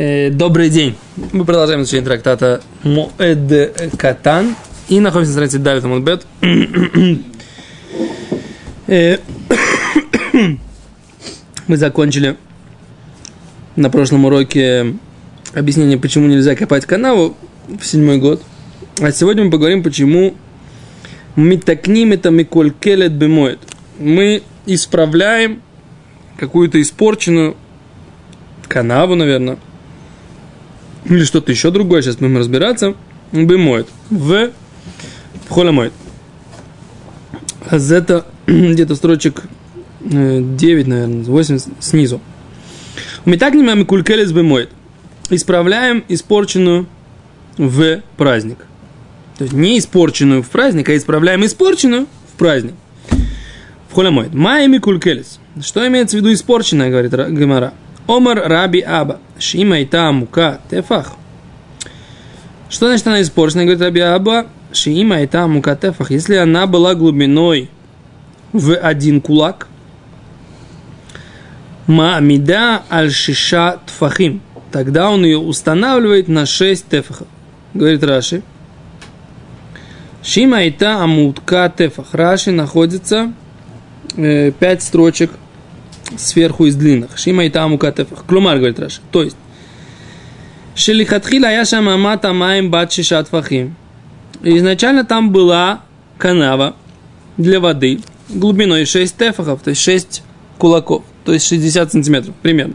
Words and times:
Э, 0.00 0.30
добрый 0.30 0.70
день. 0.70 0.94
Мы 1.32 1.44
продолжаем 1.44 1.82
изучение 1.82 2.04
трактата 2.04 2.62
Моэд 2.84 3.96
Катан. 3.98 4.54
И 4.88 5.00
находимся 5.00 5.30
на 5.30 5.48
странице 5.48 5.58
Давид 5.58 5.84
Амонбет. 5.84 6.24
Э, 8.86 9.18
мы 11.66 11.76
закончили 11.76 12.36
на 13.74 13.90
прошлом 13.90 14.24
уроке 14.24 14.94
объяснение, 15.52 15.98
почему 15.98 16.28
нельзя 16.28 16.54
копать 16.54 16.86
канаву 16.86 17.36
в 17.66 17.84
седьмой 17.84 18.18
год. 18.18 18.40
А 19.00 19.10
сегодня 19.10 19.44
мы 19.44 19.50
поговорим, 19.50 19.82
почему 19.82 20.34
Митакним 21.34 22.12
это 22.12 22.30
Миколь 22.30 22.70
Келет 22.70 23.14
Бемоет. 23.14 23.58
Мы 23.98 24.44
исправляем 24.64 25.60
какую-то 26.36 26.80
испорченную 26.80 27.56
канаву, 28.68 29.16
наверное, 29.16 29.58
или 31.04 31.24
что-то 31.24 31.52
еще 31.52 31.70
другое, 31.70 32.02
сейчас 32.02 32.16
будем 32.16 32.38
разбираться, 32.38 32.94
бы 33.32 33.58
моет. 33.58 33.88
В 34.10 34.50
холя 35.48 35.72
моет. 35.72 35.92
А 37.70 37.76
это 37.76 38.26
где-то 38.46 38.94
строчек 38.94 39.44
9, 40.00 40.86
э, 40.86 40.88
наверное, 40.88 41.24
8 41.24 41.58
снизу. 41.80 42.20
Мы 43.24 43.36
так 43.36 43.54
не 43.54 43.62
мами 43.62 43.84
кулькелес 43.84 44.32
бы 44.32 44.42
моет. 44.42 44.70
Исправляем 45.30 46.04
испорченную 46.08 46.86
в 47.56 48.00
праздник. 48.16 48.58
То 49.36 49.44
есть 49.44 49.54
не 49.54 49.78
испорченную 49.78 50.42
в 50.42 50.48
праздник, 50.48 50.88
а 50.88 50.96
исправляем 50.96 51.44
испорченную 51.44 52.06
в 52.32 52.38
праздник. 52.38 52.74
В 53.90 53.94
холя 53.94 54.10
моет. 54.10 54.34
Майами 54.34 54.78
кулькелес. 54.78 55.38
Что 55.60 55.86
имеется 55.86 56.16
в 56.16 56.20
виду 56.20 56.32
испорченное, 56.32 56.90
говорит 56.90 57.12
Гамара. 57.12 57.74
Омар 58.08 58.42
Раби 58.46 58.80
Аба. 58.80 59.20
Шима 59.38 59.80
и 59.80 59.84
та 59.84 60.10
мука 60.10 60.60
тефах. 60.70 61.12
Что 62.70 62.88
значит 62.88 63.06
она 63.06 63.20
испорчена? 63.20 63.62
Говорит 63.62 63.82
Раби 63.82 64.00
Аба. 64.00 64.46
Шима 64.72 65.20
и 65.20 65.26
та 65.26 65.46
мука 65.46 65.76
тефах. 65.76 66.10
Если 66.10 66.34
она 66.36 66.66
была 66.66 66.94
глубиной 66.94 67.70
в 68.52 68.74
один 68.74 69.20
кулак. 69.20 69.68
Маамида 71.86 72.82
аль-шиша 72.90 73.78
тфахим. 73.86 74.40
Тогда 74.72 75.10
он 75.10 75.24
ее 75.24 75.38
устанавливает 75.38 76.28
на 76.28 76.46
6 76.46 76.88
тефахов. 76.88 77.28
Говорит 77.74 78.02
Раши. 78.02 78.42
Шима 80.22 80.64
и 80.64 80.70
та 80.70 81.02
амутка 81.02 81.72
тефах. 81.74 82.12
Раши 82.12 82.52
находится 82.52 83.32
э, 84.16 84.50
5 84.52 84.82
строчек 84.82 85.30
сверху 86.16 86.66
из 86.66 86.76
длинных. 86.76 87.18
Шима 87.18 87.44
и 87.44 87.50
таму 87.50 87.78
катефах. 87.78 88.24
Клумар, 88.26 88.56
говорит 88.56 88.78
Раши. 88.78 89.00
То 89.10 89.22
есть, 89.22 89.36
Шелихатхила 90.78 91.46
я 91.46 91.64
шамамата 91.64 92.32
маем 92.32 92.70
бат 92.70 92.92
шишат 92.92 93.26
фахим. 93.26 93.74
Изначально 94.44 95.04
там 95.04 95.32
была 95.32 95.80
канава 96.18 96.76
для 97.36 97.58
воды 97.58 98.00
глубиной 98.28 98.84
6 98.84 99.16
тефахов, 99.16 99.60
то 99.62 99.70
есть 99.70 99.82
6 99.82 100.22
кулаков, 100.56 101.02
то 101.24 101.32
есть 101.32 101.48
60 101.48 101.90
сантиметров 101.90 102.34
примерно. 102.42 102.74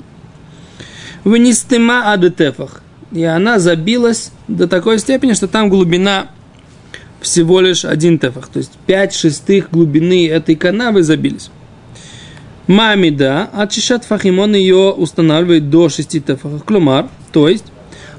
Вынестыма 1.23 2.11
ады 2.11 2.29
тефах. 2.29 2.81
И 3.13 3.23
она 3.23 3.59
забилась 3.59 4.31
до 4.49 4.67
такой 4.67 4.99
степени, 4.99 5.31
что 5.31 5.47
там 5.47 5.69
глубина 5.69 6.27
всего 7.21 7.61
лишь 7.61 7.85
один 7.85 8.19
тефах. 8.19 8.49
То 8.49 8.59
есть 8.59 8.73
5 8.85 9.13
шестых 9.13 9.69
глубины 9.71 10.27
этой 10.27 10.55
канавы 10.55 11.03
забились. 11.03 11.49
Мамида, 12.67 13.49
очищат 13.53 14.05
фахим, 14.05 14.39
он 14.39 14.55
ее 14.55 14.91
устанавливает 14.91 15.69
до 15.69 15.89
6 15.89 16.25
тефахов. 16.25 16.63
Клумар, 16.63 17.07
то 17.31 17.49
есть, 17.49 17.65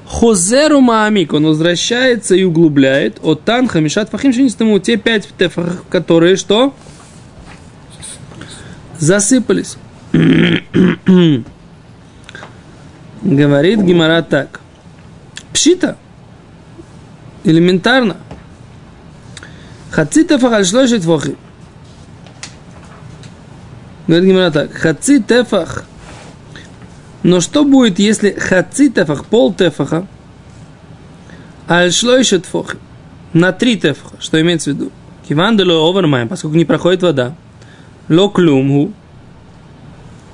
Хозеру 0.05 0.81
Маамик, 0.81 1.33
он 1.33 1.45
возвращается 1.45 2.35
и 2.35 2.43
углубляет 2.43 3.17
от 3.23 3.43
Танха 3.43 3.79
Мишат 3.81 4.09
Фахим 4.09 4.33
Шинистому 4.33 4.77
те 4.79 4.97
пять 4.97 5.27
тефахов, 5.35 5.83
которые 5.89 6.35
что? 6.35 6.75
Засыпались. 8.99 9.77
Говорит 13.23 13.81
Гимара 13.81 14.21
так. 14.21 14.61
Пшита. 15.51 15.97
Элементарно. 17.43 18.17
Хаци 19.89 20.23
тефах 20.23 20.53
аль 20.53 20.65
шлошит 20.65 21.03
фохи. 21.03 21.35
Говорит 24.07 24.29
Гимара 24.29 24.51
так. 24.51 24.73
Хаци 24.73 25.21
тефах. 25.21 25.85
Но 27.23 27.41
что 27.41 27.65
будет, 27.65 27.97
если 27.97 28.31
хаци 28.31 28.89
тефах, 28.89 29.25
пол 29.25 29.53
тефаха, 29.53 30.05
аль 31.67 31.91
шлойшет 31.91 32.43
тфохи, 32.43 32.77
на 33.33 33.51
три 33.51 33.77
тефаха, 33.77 34.17
что 34.19 34.39
имеется 34.39 34.71
в 34.71 34.73
виду? 34.75 34.91
Киван 35.27 35.59
овермайм, 35.59 36.27
поскольку 36.27 36.55
не 36.55 36.65
проходит 36.65 37.01
вода. 37.01 37.35
Ло 38.09 38.29
клюмгу, 38.29 38.93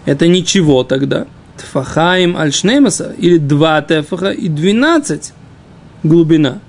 это 0.06 0.28
ничего 0.28 0.84
тогда. 0.84 1.28
Тфахаим 1.56 2.36
аль 2.36 2.52
шнеймаса, 2.52 3.14
или 3.18 3.38
два 3.38 3.82
тефаха 3.82 4.32
и 4.32 4.50
двенадцать 4.50 5.32
глубина. 6.04 6.60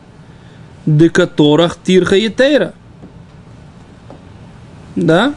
Декаторах 0.87 1.79
тирха 1.83 2.15
и 2.15 2.29
тейра. 2.29 2.75
Да? 4.95 5.35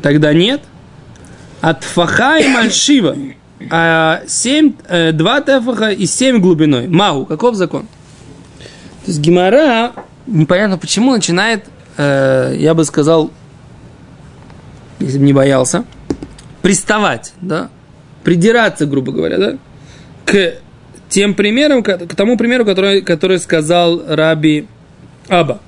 Тогда 0.00 0.32
нет. 0.32 0.62
От 1.60 1.84
фахаим 1.84 2.56
аль 2.56 2.72
шива. 2.72 3.16
А 3.70 4.22
7, 4.26 5.12
2 5.12 5.40
тефаха 5.40 5.90
и 5.90 6.06
7 6.06 6.40
глубиной. 6.40 6.88
Мау, 6.88 7.24
каков 7.24 7.54
закон? 7.54 7.86
То 9.06 9.12
есть 9.12 9.20
Гимара, 9.20 9.92
непонятно 10.26 10.78
почему, 10.78 11.12
начинает, 11.12 11.64
э, 11.96 12.54
я 12.58 12.74
бы 12.74 12.84
сказал, 12.84 13.30
если 14.98 15.18
бы 15.18 15.24
не 15.24 15.32
боялся, 15.32 15.84
приставать, 16.60 17.32
да, 17.40 17.70
придираться, 18.24 18.86
грубо 18.86 19.12
говоря, 19.12 19.38
да, 19.38 19.58
к 20.24 20.54
тем 21.08 21.34
примерам, 21.34 21.82
к, 21.82 21.96
к 21.98 22.14
тому 22.14 22.36
примеру, 22.36 22.64
который, 22.64 23.02
который 23.02 23.38
сказал 23.38 24.02
Раби 24.06 24.66
Аба, 25.28 25.60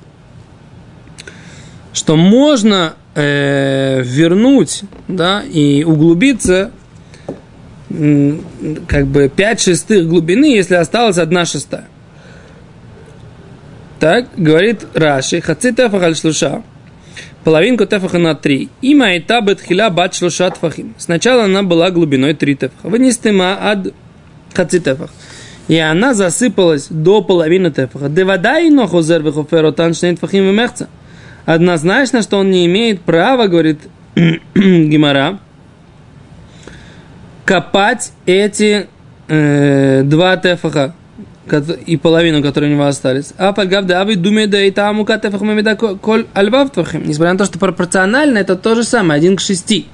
что 1.93 2.17
можно 2.17 2.95
э, 3.19 4.03
вернуть, 4.03 4.83
да, 5.09 5.43
и 5.43 5.83
углубиться 5.85 6.71
как 8.87 9.07
бы 9.07 9.29
5 9.35 9.61
шестых 9.61 10.09
глубины, 10.09 10.45
если 10.45 10.75
осталась 10.75 11.19
одна 11.19 11.45
шестая. 11.45 11.87
Так, 13.99 14.29
говорит 14.37 14.87
Раши, 14.95 15.41
хаци 15.41 15.73
тефаха 15.73 16.15
шлуша, 16.15 16.63
половинку 17.43 17.87
тефаха 17.87 18.19
на 18.19 18.35
3. 18.35 18.69
Има 18.83 19.15
и 19.15 19.21
та 19.21 19.41
бетхиля 19.41 19.91
бат 19.91 20.15
шлуша 20.15 20.51
тфахим. 20.51 20.95
Сначала 20.99 21.45
она 21.45 21.63
была 21.63 21.91
глубиной 21.91 22.35
3 22.35 22.55
тефаха. 22.55 22.89
Вынестима 22.89 23.59
ад 23.61 23.93
хаци 24.55 24.79
тефах. 24.79 25.11
И 25.67 25.77
она 25.77 26.15
засыпалась 26.15 26.87
до 26.91 27.23
половины 27.23 27.73
тефаха. 27.73 28.09
Девадай 28.09 28.71
но 28.71 28.87
хозер 28.87 29.23
вехофер 29.23 29.65
отан 29.65 29.95
шней 29.95 30.15
тфахим 30.15 30.49
и 30.51 30.53
мехца. 30.53 30.89
Однозначно, 31.49 32.21
что 32.21 32.37
он 32.37 32.51
не 32.51 32.67
имеет 32.67 33.01
права, 33.01 33.47
говорит 33.47 33.81
Гимара, 34.55 35.39
копать 37.47 38.13
эти 38.27 38.87
э, 39.29 40.03
два 40.05 40.37
тефаха 40.37 40.95
и 41.87 41.97
половину, 41.97 42.43
которые 42.43 42.71
у 42.71 42.75
него 42.75 42.85
остались. 42.85 43.33
А 43.39 43.55
пальгав 43.55 43.87
да 43.87 44.05
вы 44.05 44.17
думаете, 44.17 44.51
да 44.51 44.63
и 44.63 44.71
там 44.71 45.01
у 45.01 45.07
тефах 45.07 45.41
мамида 45.41 45.77
коль 45.77 46.27
альбав 46.35 46.69
твахим. 46.69 47.09
Несмотря 47.09 47.33
на 47.33 47.39
то, 47.39 47.47
что 47.47 47.59
пропорционально, 47.59 48.37
это 48.37 48.55
то 48.55 48.75
же 48.75 48.85
самое, 48.85 49.17
один 49.17 49.35
к 49.37 49.41
шести. 49.41 49.87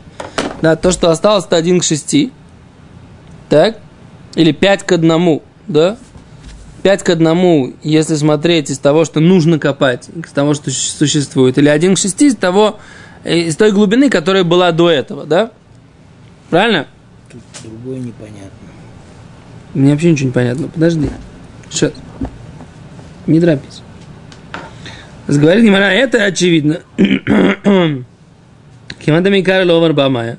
Да, 0.60 0.74
то, 0.74 0.90
что 0.90 1.08
осталось, 1.08 1.44
это 1.44 1.54
один 1.54 1.78
к 1.78 1.84
шести. 1.84 2.32
Так? 3.48 3.78
Или 4.34 4.50
пять 4.50 4.82
к 4.82 4.90
одному, 4.90 5.44
да? 5.68 5.98
Пять 6.84 7.02
к 7.02 7.08
одному, 7.08 7.72
если 7.82 8.14
смотреть 8.14 8.68
из 8.68 8.78
того, 8.78 9.06
что 9.06 9.18
нужно 9.18 9.58
копать, 9.58 10.10
из 10.14 10.30
того, 10.32 10.52
что 10.52 10.70
существует. 10.70 11.56
Или 11.56 11.68
один 11.68 11.94
к 11.94 11.98
шести 11.98 12.26
из 12.26 12.36
того, 12.36 12.78
э, 13.24 13.38
из 13.38 13.56
той 13.56 13.72
глубины, 13.72 14.10
которая 14.10 14.44
была 14.44 14.70
до 14.70 14.90
этого, 14.90 15.24
да? 15.24 15.50
Правильно? 16.50 16.86
тут 17.32 17.40
другое 17.62 18.00
непонятно. 18.00 18.50
Мне 19.72 19.92
вообще 19.92 20.12
ничего 20.12 20.26
не 20.26 20.32
понятно. 20.32 20.68
Подожди. 20.68 21.08
Сейчас. 21.70 21.92
Не 23.26 23.40
торопись. 23.40 23.80
Говорит 25.26 25.64
Гимара, 25.64 25.84
это 25.84 26.22
очевидно. 26.24 26.80
Киманда 28.98 29.30
Микар 29.30 29.66
Ловар 29.66 29.94
Бамая. 29.94 30.36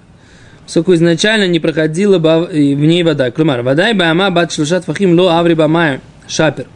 Поскольку 0.65 0.93
изначально 0.93 1.47
не 1.47 1.59
проходила 1.59 2.19
в 2.19 2.53
ней 2.53 3.01
вода. 3.01 3.31
Клумар, 3.31 3.63
вода 3.63 3.89
и 3.89 3.93
Бама 3.93 4.29
бат 4.29 4.51
шлушат 4.51 4.85
фахим 4.85 5.19
ло 5.19 5.39
аври 5.39 5.55
Бамая. 5.55 6.01
Шапер. 6.27 6.67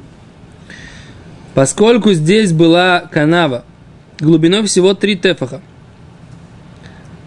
Поскольку 1.54 2.14
здесь 2.14 2.54
была 2.54 3.02
канава 3.12 3.66
глубиной 4.20 4.64
всего 4.66 4.94
три 4.94 5.16
тефаха. 5.16 5.62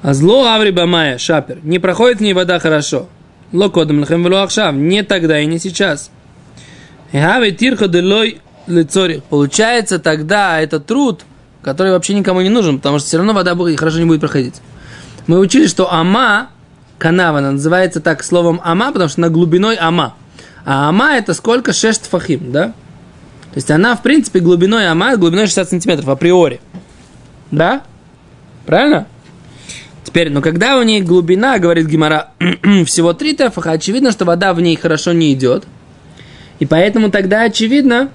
А 0.02 0.14
зло 0.14 0.46
Аври 0.46 0.72
Бамая, 0.72 1.18
шапер, 1.18 1.58
не 1.62 1.78
проходит 1.78 2.18
в 2.18 2.22
ней 2.22 2.32
вода 2.32 2.58
хорошо. 2.58 3.08
Локодом 3.52 4.02
лхем 4.02 4.26
ахшав. 4.34 4.74
Не 4.74 5.02
тогда 5.02 5.38
и 5.38 5.46
не 5.46 5.58
сейчас. 5.58 6.10
Гаве 7.12 7.52
тирха 7.52 7.88
делой 7.88 8.40
лицорих. 8.66 9.22
Получается 9.24 9.98
тогда 9.98 10.60
это 10.60 10.80
труд, 10.80 11.22
который 11.62 11.92
вообще 11.92 12.14
никому 12.14 12.40
не 12.40 12.48
нужен, 12.48 12.78
потому 12.78 12.98
что 12.98 13.08
все 13.08 13.18
равно 13.18 13.32
вода 13.32 13.54
хорошо 13.76 13.98
не 13.98 14.06
будет 14.06 14.20
проходить. 14.20 14.60
Мы 15.26 15.38
учили, 15.38 15.66
что 15.66 15.92
ама, 15.92 16.48
канава, 16.98 17.40
называется 17.40 18.00
так 18.00 18.24
словом 18.24 18.60
ама, 18.64 18.90
потому 18.92 19.08
что 19.08 19.20
на 19.20 19.28
глубиной 19.28 19.76
ама. 19.76 20.14
А 20.64 20.88
ама 20.88 21.16
это 21.16 21.34
сколько? 21.34 21.72
Шесть 21.72 22.06
фахим, 22.06 22.52
да? 22.52 22.68
То 23.52 23.56
есть 23.56 23.70
она, 23.70 23.96
в 23.96 24.02
принципе, 24.02 24.40
глубиной 24.40 24.88
ама, 24.88 25.16
глубиной 25.16 25.46
60 25.46 25.68
сантиметров 25.68 26.08
априори. 26.08 26.60
Да? 27.50 27.82
Правильно? 28.64 29.06
Теперь, 30.04 30.30
но 30.30 30.40
когда 30.40 30.78
у 30.78 30.82
ней 30.82 31.00
глубина, 31.00 31.58
говорит 31.58 31.86
Гимара, 31.86 32.30
всего 32.86 33.12
3 33.12 33.36
тефаха, 33.36 33.72
очевидно, 33.72 34.12
что 34.12 34.24
вода 34.24 34.54
в 34.54 34.60
ней 34.60 34.76
хорошо 34.76 35.12
не 35.12 35.32
идет. 35.32 35.64
И 36.58 36.66
поэтому 36.66 37.10
тогда 37.10 37.42
очевидно, 37.42 38.10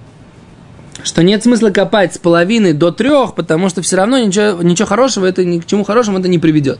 что 1.04 1.24
нет 1.24 1.44
смысла 1.44 1.70
копать 1.70 2.16
с 2.16 2.18
половины 2.18 2.74
до 2.74 2.92
трех, 2.92 3.36
потому 3.36 3.70
что 3.70 3.82
все 3.82 3.98
равно 3.98 4.18
ничего, 4.18 4.62
ничего 4.62 4.88
хорошего, 4.88 5.26
это 5.26 5.44
ни 5.46 5.60
к 5.60 5.66
чему 5.66 5.84
хорошему 5.84 6.20
это 6.20 6.28
не 6.28 6.40
приведет. 6.40 6.80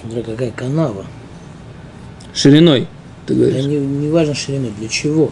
Смотри, 0.00 0.22
какая 0.22 0.50
канава. 0.50 1.04
Шириной, 2.34 2.88
ты 3.32 3.38
Да 3.38 3.50
говоришь. 3.50 3.66
не, 3.66 3.76
не 3.76 4.08
важно 4.08 4.34
шириной, 4.34 4.72
для 4.78 4.88
чего. 4.88 5.30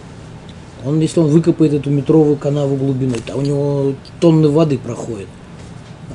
Он, 0.85 0.99
если 1.01 1.21
он 1.21 1.27
выкопает 1.29 1.75
эту 1.75 1.91
метровую 1.91 2.37
канаву 2.37 2.77
глубиной, 2.77 3.19
то 3.25 3.37
у 3.37 3.43
него 3.43 3.93
тонны 4.19 4.49
воды 4.49 4.79
проходит. 4.79 5.29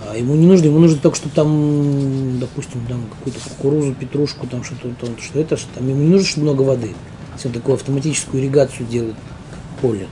А 0.07 0.17
ему 0.17 0.35
не 0.35 0.47
нужно, 0.47 0.65
ему 0.65 0.79
нужно 0.79 0.97
только, 0.97 1.17
чтобы 1.17 1.35
там, 1.35 2.39
допустим, 2.39 2.81
там 2.87 3.03
какую-то 3.17 3.39
кукурузу, 3.49 3.93
петрушку, 3.93 4.47
там 4.47 4.63
что-то, 4.63 4.89
там, 5.05 5.15
что 5.21 5.39
это, 5.39 5.57
что 5.57 5.67
там 5.75 5.87
ему 5.87 6.01
не 6.01 6.09
нужно, 6.09 6.27
чтобы 6.27 6.45
много 6.45 6.61
воды. 6.63 6.91
Если 7.35 7.47
он 7.47 7.53
такую 7.53 7.75
автоматическую 7.75 8.41
ирригацию 8.41 8.87
делает 8.87 9.15
поле. 9.81 10.07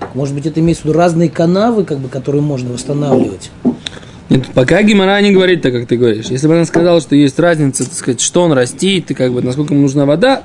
Так, 0.00 0.14
может 0.14 0.34
быть, 0.34 0.46
это 0.46 0.60
имеется 0.60 0.82
в 0.82 0.86
виду 0.86 0.98
разные 0.98 1.28
канавы, 1.28 1.84
как 1.84 1.98
бы, 1.98 2.08
которые 2.08 2.42
можно 2.42 2.72
восстанавливать. 2.72 3.50
Нет, 4.28 4.46
пока 4.54 4.82
Гимара 4.82 5.20
не 5.22 5.32
говорит 5.32 5.62
так, 5.62 5.72
как 5.72 5.86
ты 5.86 5.96
говоришь. 5.96 6.26
Если 6.26 6.46
бы 6.46 6.54
она 6.54 6.66
сказала, 6.66 7.00
что 7.00 7.16
есть 7.16 7.38
разница, 7.38 7.84
так 7.84 7.94
сказать, 7.94 8.20
что 8.20 8.42
он 8.42 8.52
растит, 8.52 9.10
и 9.10 9.14
как 9.14 9.32
бы 9.32 9.42
насколько 9.42 9.72
ему 9.72 9.84
нужна 9.84 10.04
вода, 10.04 10.42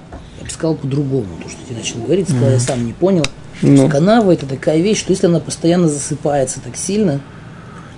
сказал 0.54 0.76
по-другому, 0.76 1.28
то, 1.42 1.50
что 1.50 1.60
ты 1.68 1.74
начал 1.74 2.00
говорить, 2.00 2.30
сказал, 2.30 2.50
я 2.50 2.60
сам 2.60 2.86
не 2.86 2.94
понял. 2.94 3.24
Ну. 3.62 3.90
Канава 3.90 4.32
это 4.32 4.46
такая 4.46 4.80
вещь, 4.80 5.00
что 5.00 5.12
если 5.12 5.28
она 5.28 5.40
постоянно 5.40 5.88
засыпается 5.88 6.60
так 6.62 6.76
сильно, 6.76 7.22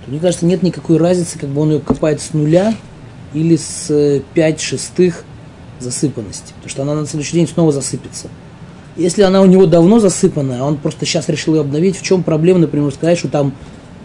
то 0.04 0.12
мне 0.12 0.20
кажется, 0.20 0.46
нет 0.46 0.64
никакой 0.64 0.98
разницы, 0.98 1.40
как 1.40 1.50
бы 1.50 1.62
он 1.62 1.72
ее 1.72 1.80
копает 1.80 2.22
с 2.22 2.34
нуля 2.34 2.76
или 3.34 3.56
с 3.56 3.90
э, 3.90 4.22
5 4.34 4.62
шестых 4.62 5.24
засыпанности. 5.80 6.54
Потому 6.56 6.70
что 6.70 6.82
она 6.84 6.96
на 6.96 7.06
следующий 7.06 7.34
день 7.34 7.48
снова 7.48 7.72
засыпется. 7.72 8.30
Если 8.96 9.24
она 9.24 9.42
у 9.42 9.46
него 9.46 9.66
давно 9.66 10.00
засыпанная, 10.00 10.62
а 10.62 10.64
он 10.64 10.78
просто 10.78 11.06
сейчас 11.06 11.28
решил 11.28 11.56
ее 11.56 11.62
обновить, 11.62 11.98
в 11.98 12.02
чем 12.02 12.24
проблема, 12.24 12.60
например, 12.60 12.94
сказать, 12.94 13.18
что 13.18 13.28
там 13.28 13.54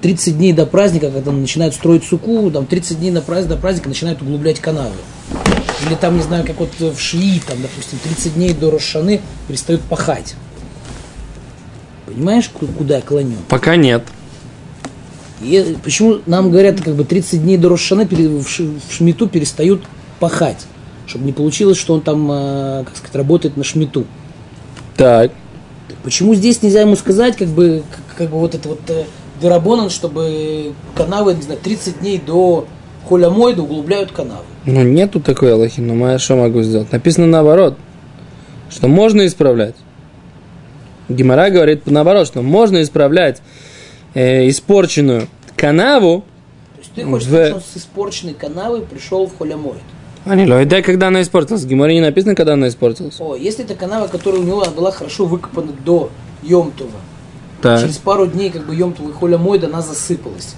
30 0.03 0.37
дней 0.37 0.53
до 0.53 0.67
праздника, 0.67 1.11
когда 1.11 1.31
начинают 1.31 1.75
строить 1.75 2.05
суку, 2.05 2.50
там 2.50 2.67
30 2.67 2.99
дней 2.99 3.11
на 3.11 3.20
праздник, 3.20 3.50
до 3.50 3.56
праздника 3.56 3.88
начинают 3.88 4.20
углублять 4.23 4.58
канавы. 4.58 4.96
Или 5.87 5.94
там, 5.94 6.17
не 6.17 6.23
знаю, 6.23 6.44
как 6.47 6.59
вот 6.61 6.71
в 6.79 6.99
Швии, 6.99 7.41
там, 7.47 7.61
допустим, 7.62 7.99
30 8.03 8.35
дней 8.35 8.53
до 8.53 8.71
Рошаны 8.71 9.21
перестают 9.49 9.81
пахать. 9.82 10.35
Понимаешь, 12.06 12.49
ку- 12.49 12.67
куда 12.67 12.97
я 12.97 13.03
клоню? 13.03 13.37
пока 13.49 13.77
нет. 13.77 14.03
И 15.41 15.77
почему 15.82 16.19
нам 16.27 16.50
говорят, 16.50 16.81
как 16.82 16.94
бы 16.94 17.05
30 17.05 17.43
дней 17.43 17.56
до 17.56 17.71
Рошаны 17.71 18.05
в, 18.06 18.47
Шмиту 18.91 19.27
перестают 19.27 19.82
пахать? 20.19 20.67
Чтобы 21.06 21.25
не 21.25 21.32
получилось, 21.32 21.79
что 21.79 21.94
он 21.94 22.03
там, 22.03 22.31
э, 22.31 22.85
как 22.85 22.97
сказать, 22.97 23.17
работает 23.17 23.56
на 23.56 23.65
Шмиту. 23.65 24.05
Так. 24.97 25.32
Почему 26.03 26.35
здесь 26.35 26.62
нельзя 26.62 26.82
ему 26.82 26.94
сказать, 26.94 27.37
как 27.37 27.49
бы, 27.49 27.82
как, 27.91 28.17
как 28.19 28.31
бы 28.31 28.38
вот 28.38 28.55
это 28.55 28.69
вот 28.69 28.81
э, 28.88 29.05
Дарабонан, 29.41 29.88
чтобы 29.88 30.73
канавы, 30.94 31.35
не 31.35 31.43
знаю, 31.43 31.59
30 31.62 32.00
дней 32.00 32.19
до 32.19 32.67
Холямойда 33.10 33.62
углубляют 33.62 34.12
канавы? 34.12 34.44
Ну, 34.66 34.82
нету 34.84 35.18
такой 35.20 35.52
Аллахи, 35.52 35.80
но 35.80 36.12
я 36.12 36.18
что 36.20 36.36
могу 36.36 36.62
сделать? 36.62 36.92
Написано 36.92 37.26
наоборот, 37.26 37.76
что 38.70 38.86
можно 38.86 39.26
исправлять. 39.26 39.74
Гимара 41.08 41.50
говорит 41.50 41.86
наоборот, 41.86 42.28
что 42.28 42.40
можно 42.40 42.80
исправлять 42.82 43.42
э, 44.14 44.48
испорченную 44.48 45.26
канаву. 45.56 46.24
То 46.76 46.78
есть 46.80 46.92
ты 46.94 47.04
хочешь 47.04 47.26
В- 47.26 47.30
сказать, 47.30 47.50
что 47.50 47.60
с 47.60 47.76
испорченной 47.82 48.34
канавы 48.34 48.82
пришел 48.82 49.26
в 49.26 49.36
Холямойд? 49.36 49.80
А 50.24 50.36
не, 50.36 50.46
лой, 50.46 50.64
дай, 50.66 50.82
когда 50.82 51.08
она 51.08 51.22
испортилась. 51.22 51.62
В 51.62 51.66
Гимаре 51.66 51.94
не 51.94 52.00
написано, 52.00 52.36
когда 52.36 52.52
она 52.52 52.68
испортилась. 52.68 53.16
О, 53.18 53.34
если 53.34 53.64
это 53.64 53.74
канава, 53.74 54.06
которая 54.06 54.40
у 54.40 54.44
него 54.44 54.64
была 54.76 54.92
хорошо 54.92 55.24
выкопана 55.24 55.72
до 55.84 56.10
Йомтува, 56.44 56.90
Так. 57.60 57.80
через 57.80 57.96
пару 57.96 58.28
дней 58.28 58.50
как 58.50 58.66
бы 58.66 58.76
Йомтува 58.76 59.08
и 59.10 59.12
Холямойд 59.12 59.64
она 59.64 59.80
засыпалась. 59.82 60.54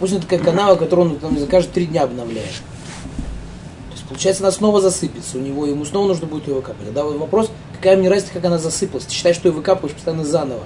Пусть 0.00 0.14
это 0.14 0.22
такая 0.22 0.38
канава, 0.38 0.76
которую 0.76 1.10
он 1.10 1.16
там, 1.18 1.38
за 1.38 1.46
каждые 1.46 1.74
три 1.74 1.86
дня 1.86 2.04
обновляет. 2.04 2.48
То 2.48 3.92
есть, 3.92 4.04
получается, 4.08 4.42
она 4.42 4.50
снова 4.50 4.80
засыпется 4.80 5.36
у 5.36 5.40
него, 5.40 5.66
ему 5.66 5.84
снова 5.84 6.08
нужно 6.08 6.26
будет 6.26 6.48
ее 6.48 6.54
выкапывать. 6.54 6.86
Тогда 6.86 7.04
вот 7.04 7.18
вопрос, 7.18 7.50
какая 7.76 7.98
мне 7.98 8.08
разница, 8.08 8.32
как 8.32 8.46
она 8.46 8.56
засыпалась? 8.58 9.04
Ты 9.04 9.12
считаешь, 9.12 9.36
что 9.36 9.48
ее 9.48 9.54
выкапываешь 9.54 9.94
постоянно 9.94 10.24
заново? 10.24 10.62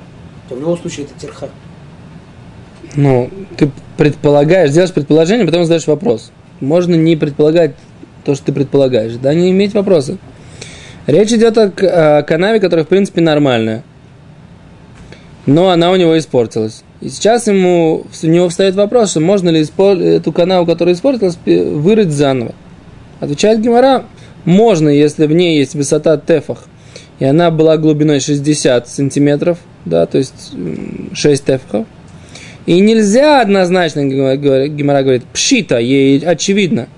У 0.50 0.54
в 0.54 0.60
любом 0.60 0.78
случае 0.78 1.06
это 1.06 1.18
терха. 1.18 1.48
Ну, 2.94 3.28
ты 3.56 3.72
предполагаешь, 3.96 4.70
делаешь 4.70 4.92
предположение, 4.92 5.44
потом 5.44 5.64
задаешь 5.64 5.88
вопрос. 5.88 6.30
Можно 6.60 6.94
не 6.94 7.16
предполагать 7.16 7.72
то, 8.24 8.36
что 8.36 8.46
ты 8.46 8.52
предполагаешь, 8.52 9.14
да, 9.14 9.34
не 9.34 9.50
иметь 9.50 9.74
вопроса. 9.74 10.16
Речь 11.08 11.32
идет 11.32 11.58
о 11.58 12.22
канаве, 12.22 12.60
которая, 12.60 12.84
в 12.84 12.88
принципе, 12.88 13.20
нормальная. 13.20 13.82
Но 15.44 15.70
она 15.70 15.90
у 15.90 15.96
него 15.96 16.16
испортилась. 16.16 16.83
И 17.04 17.10
сейчас 17.10 17.46
ему, 17.46 18.06
у 18.22 18.26
него 18.26 18.48
встает 18.48 18.74
вопрос, 18.76 19.10
что 19.10 19.20
можно 19.20 19.50
ли 19.50 19.62
эту 19.62 20.32
канаву, 20.32 20.64
которая 20.64 20.94
испортилась, 20.94 21.36
вырыть 21.44 22.10
заново. 22.10 22.54
Отвечает 23.20 23.60
Гимара, 23.60 24.06
можно, 24.46 24.88
если 24.88 25.26
в 25.26 25.32
ней 25.32 25.58
есть 25.58 25.74
высота 25.74 26.16
тефах, 26.16 26.64
и 27.18 27.26
она 27.26 27.50
была 27.50 27.76
глубиной 27.76 28.20
60 28.20 28.88
сантиметров, 28.88 29.58
да, 29.84 30.06
то 30.06 30.16
есть 30.16 30.52
м, 30.54 31.10
6 31.14 31.44
тефахов, 31.44 31.86
и 32.64 32.80
нельзя 32.80 33.42
однозначно, 33.42 34.06
Гимара 34.06 35.02
говорит, 35.02 35.24
пшита, 35.24 35.78
ей 35.78 36.20
очевидно, 36.20 36.88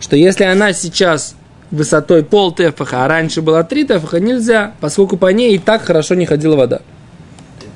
что 0.00 0.16
если 0.16 0.42
она 0.42 0.72
сейчас 0.72 1.36
высотой 1.70 2.24
пол 2.24 2.52
тефаха, 2.52 3.04
а 3.04 3.08
раньше 3.08 3.42
была 3.42 3.62
3 3.62 3.84
тефаха, 3.84 4.18
нельзя, 4.18 4.72
поскольку 4.80 5.16
по 5.16 5.26
ней 5.32 5.54
и 5.54 5.58
так 5.58 5.82
хорошо 5.82 6.16
не 6.16 6.26
ходила 6.26 6.56
вода. 6.56 6.80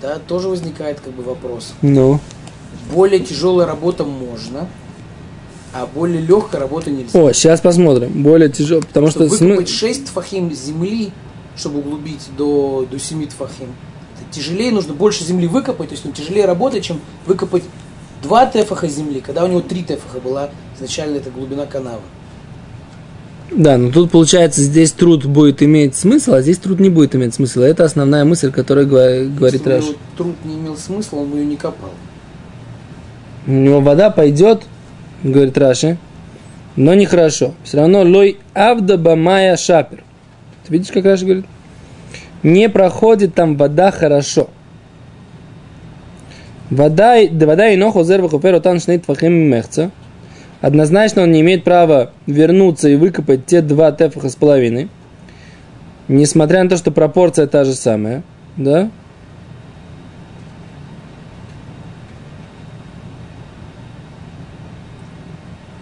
Тогда 0.01 0.19
тоже 0.19 0.49
возникает 0.49 1.01
как 1.01 1.13
бы 1.13 1.23
вопрос. 1.23 1.75
Ну. 1.83 2.21
Более 2.93 3.21
тяжелая 3.21 3.67
работа 3.67 4.05
можно, 4.05 4.69
а 5.75 5.87
более 5.87 6.21
легкая 6.21 6.61
работа 6.61 6.91
нельзя. 6.91 7.19
О, 7.19 7.33
сейчас 7.33 7.61
посмотрим. 7.61 8.23
Более 8.23 8.49
тяжело, 8.49 8.81
потому 8.81 9.09
что... 9.09 9.27
чтобы 9.27 9.37
смы- 9.37 9.49
выкопать 9.49 9.69
6 9.69 10.07
тфахим 10.07 10.53
земли, 10.53 11.13
чтобы 11.57 11.81
углубить 11.81 12.29
до, 12.37 12.87
до 12.91 12.99
7 12.99 13.27
тфахим, 13.29 13.75
это 14.17 14.35
тяжелее, 14.35 14.73
нужно 14.73 14.95
больше 14.95 15.25
земли 15.25 15.47
выкопать, 15.47 15.91
то 15.91 15.95
есть 15.95 16.07
он 16.07 16.13
тяжелее 16.13 16.47
работает, 16.47 16.85
чем 16.85 17.01
выкопать 17.27 17.63
2 18.23 18.47
тефаха 18.47 18.89
земли, 18.89 19.21
когда 19.21 19.45
у 19.45 19.49
него 19.49 19.61
3 19.61 19.83
тефаха 19.85 20.21
была 20.21 20.51
изначально 20.77 21.19
эта 21.19 21.31
глубина 21.31 21.67
канавы. 21.67 22.03
Да, 23.53 23.77
но 23.79 23.91
тут 23.91 24.11
получается, 24.13 24.63
здесь 24.63 24.93
труд 24.93 25.25
будет 25.27 25.63
иметь 25.63 25.97
смысл, 25.97 26.35
а 26.35 26.43
здесь 26.43 26.59
труд 26.59 26.79
не 26.79 26.89
будет 26.89 27.17
иметь 27.17 27.35
смысла. 27.35 27.65
Это 27.65 27.85
основная 27.85 28.25
мысль, 28.25 28.53
которую 28.53 28.87
гва- 28.87 29.25
говорит 29.29 29.61
Если 29.67 29.69
Раш. 29.71 29.85
него 29.85 29.95
труд 30.17 30.37
не 30.45 30.55
имел 30.55 30.77
смысла, 30.77 31.19
он 31.19 31.31
бы 31.31 31.39
ее 31.39 31.47
не 31.47 31.57
копал. 31.57 31.91
У 33.47 33.51
него 33.51 33.81
вода 33.81 34.11
пойдет, 34.11 34.63
говорит 35.25 35.59
Раши, 35.59 35.99
но 36.77 36.95
нехорошо. 36.95 37.55
Все 37.65 37.79
равно 37.79 38.03
лой 38.03 38.39
авда 38.55 38.97
бамая 38.97 39.57
шапер. 39.57 40.05
Ты 40.67 40.73
видишь, 40.73 40.93
как 40.93 41.05
Раши 41.05 41.25
говорит? 41.25 41.47
Не 42.45 42.69
проходит 42.69 43.35
там 43.35 43.57
вода 43.57 43.91
хорошо. 43.91 44.49
Вода, 46.71 47.17
и- 47.19 47.29
да 47.29 47.47
вода 47.47 47.69
и 47.69 47.77
ноху 47.77 48.05
зер 48.05 48.23
вахупер 48.23 48.55
отан 48.55 48.79
шней 48.81 48.99
твахим 49.01 49.33
мехца. 49.33 49.91
Однозначно 50.61 51.23
он 51.23 51.33
не 51.33 51.41
имеет 51.41 51.65
права 51.65 52.11
вернуться 52.27 52.89
и 52.89 52.97
выкопать 52.97 53.47
те 53.47 53.63
два 53.63 53.93
тефаха 53.93 54.29
с 54.29 54.37
половиной. 54.37 54.89
Несмотря 56.09 56.63
на 56.63 56.69
то, 56.69 56.77
что 56.77 56.91
пропорция 56.91 57.47
та 57.47 57.65
же 57.65 57.75
самая. 57.75 58.23
Да? 58.57 58.91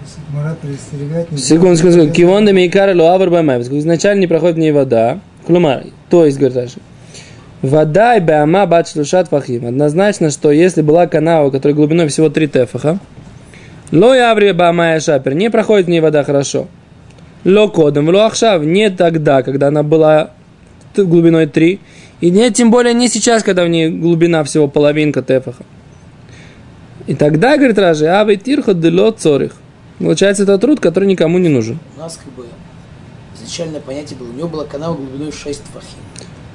Секунду, 0.06 1.36
секунду, 1.36 1.76
секунду. 1.76 1.88
употреблять- 1.88 2.16
Кивон 2.16 2.44
да 2.46 2.52
мейкара 2.52 2.94
ло 2.94 3.14
авар 3.14 3.30
бамай. 3.30 3.60
Изначально 3.60 4.20
не 4.20 4.26
проходит 4.26 4.56
в 4.56 4.58
ней 4.58 4.72
вода. 4.72 5.20
Клумар, 5.46 5.84
то 6.10 6.26
есть, 6.26 6.38
говорит 6.38 6.56
Раши, 6.56 6.78
вода 7.62 8.16
и 8.16 8.20
бама 8.20 8.66
бат 8.66 8.88
шлушат 8.88 9.28
фахим. 9.28 9.66
Однозначно, 9.66 10.30
что 10.30 10.50
если 10.50 10.82
была 10.82 11.06
канава, 11.06 11.50
которая 11.50 11.74
глубиной 11.74 12.08
всего 12.08 12.28
3 12.28 12.46
тефаха, 12.46 12.98
ло 13.92 14.14
яври 14.14 14.52
бамая 14.52 15.00
шапер, 15.00 15.34
не 15.34 15.50
проходит 15.50 15.86
в 15.86 15.90
ней 15.90 16.00
вода 16.00 16.24
хорошо. 16.24 16.68
Ло 17.44 17.68
кодом, 17.68 18.08
ло 18.08 18.26
ахшав. 18.26 18.62
Не 18.62 18.90
тогда, 18.90 19.42
когда 19.42 19.68
она 19.68 19.82
была 19.82 20.30
глубиной 20.96 21.46
3. 21.46 21.80
И 22.20 22.30
не, 22.30 22.50
тем 22.50 22.70
более 22.70 22.94
не 22.94 23.08
сейчас, 23.08 23.42
когда 23.42 23.64
в 23.64 23.68
ней 23.68 23.88
глубина 23.90 24.42
всего 24.44 24.68
половинка 24.68 25.22
тефаха. 25.22 25.64
И 27.06 27.14
тогда, 27.14 27.56
говорит 27.56 27.78
Ражи, 27.78 28.06
а 28.06 28.36
тирха 28.36 28.74
дело 28.74 29.12
цорих. 29.12 29.52
Получается, 29.98 30.42
это 30.42 30.58
труд, 30.58 30.80
который 30.80 31.08
никому 31.08 31.38
не 31.38 31.48
нужен. 31.48 31.78
У 31.96 32.00
нас 32.00 32.18
как 32.22 32.32
бы 32.34 32.46
изначальное 33.36 33.80
понятие 33.80 34.18
было, 34.18 34.28
у 34.28 34.32
него 34.32 34.48
была 34.48 34.64
канава 34.64 34.94
глубиной 34.94 35.32
6 35.32 35.62
фахим. 35.72 35.98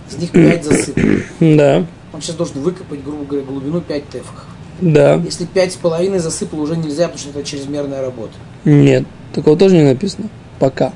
Из 0.10 0.18
них 0.18 0.32
5 0.32 0.64
засыпано. 0.64 1.20
Да, 1.40 1.86
Он 2.14 2.22
сейчас 2.22 2.36
должен 2.36 2.62
выкопать, 2.62 3.04
грубо 3.04 3.26
говоря, 3.26 3.46
глубину 3.46 3.82
5 3.82 4.10
тефахов. 4.10 4.46
Да. 4.84 5.16
Если 5.16 5.46
пять 5.46 5.74
с 5.74 5.76
половиной 5.76 6.20
засыпал, 6.20 6.60
уже 6.60 6.76
нельзя, 6.76 7.08
потому 7.08 7.20
что 7.20 7.30
это 7.30 7.44
чрезмерная 7.44 8.02
работа. 8.02 8.34
Нет, 8.66 9.06
такого 9.34 9.58
тоже 9.58 9.76
не 9.76 9.84
написано. 9.84 10.30
Пока. 10.60 10.94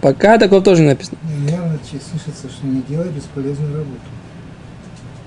Пока 0.00 0.38
такого 0.38 0.62
тоже 0.62 0.82
не 0.82 0.88
написано. 0.88 1.18
Явно 1.48 1.78
слышится, 1.84 2.48
что 2.48 2.66
не 2.66 2.82
делай 2.82 3.08
бесполезную 3.08 3.72
работу. 3.72 4.00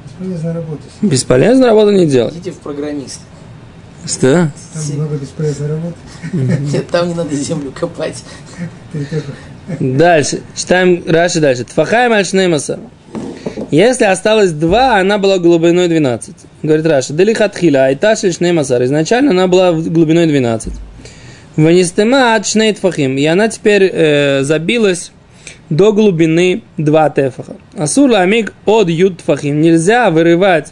Бесполезная 0.05 0.53
работа. 0.53 0.81
сегодня. 0.83 1.09
Бесполезно 1.09 1.65
работу 1.67 1.91
не 1.91 2.05
делать. 2.07 2.33
Идите 2.33 2.51
в 2.51 2.59
программист. 2.59 3.21
Что? 4.05 4.51
Там 4.73 4.83
много 4.95 5.15
бесполезной 5.15 5.69
работы. 5.69 5.95
Нет, 6.33 6.87
там 6.89 7.07
не 7.07 7.13
надо 7.13 7.35
землю 7.35 7.71
копать. 7.71 8.23
Дальше. 9.79 10.41
Читаем 10.55 11.03
Раши 11.07 11.39
дальше. 11.39 11.63
Тфахай 11.63 12.09
мальшнеймаса. 12.09 12.79
Если 13.73 14.05
осталось 14.05 14.51
два, 14.51 14.99
она 14.99 15.17
была 15.17 15.39
глубиной 15.39 15.87
12. 15.87 16.35
Говорит 16.61 16.85
Раша. 16.85 17.11
Делихатхила, 17.11 17.85
айташи 17.85 18.31
шнеймасар. 18.31 18.83
Изначально 18.83 19.31
она 19.31 19.47
была 19.47 19.71
глубиной 19.71 20.27
12. 20.27 20.71
Ванистема 21.57 22.35
от 22.35 22.45
шней 22.45 22.71
тфахим. 22.73 23.17
И 23.17 23.25
она 23.25 23.47
теперь 23.47 23.89
э, 23.91 24.43
забилась 24.43 25.11
до 25.71 25.91
глубины 25.91 26.61
2 26.77 27.09
тефаха. 27.09 27.55
Асур 27.75 28.13
амиг 28.13 28.53
от 28.67 28.89
ют 28.89 29.17
тфахим. 29.17 29.59
Нельзя 29.59 30.11
вырывать 30.11 30.71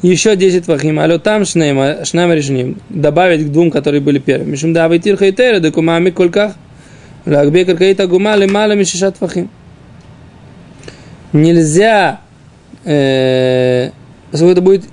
еще 0.00 0.36
10 0.36 0.66
фахим, 0.66 1.00
алё 1.00 1.18
там 1.18 1.44
шнейма, 1.44 2.04
шнейма 2.04 2.36
решением, 2.36 2.80
добавить 2.88 3.48
к 3.48 3.50
двум, 3.50 3.72
которые 3.72 4.00
были 4.00 4.20
первыми. 4.20 4.52
Мишум 4.52 4.72
да 4.72 4.84
авитир 4.84 5.16
хайтера, 5.16 5.58
да 5.58 5.72
кумами 5.72 6.10
кольках, 6.10 6.52
лагбе 7.26 7.64
каркаита 7.64 8.06
гума 8.06 8.36
лимала 8.36 8.76
мишишат 8.76 9.16
фахим 9.16 9.50
нельзя, 11.32 12.20
э, 12.84 13.90
поскольку 14.30 14.52
это 14.52 14.62
будет 14.62 14.84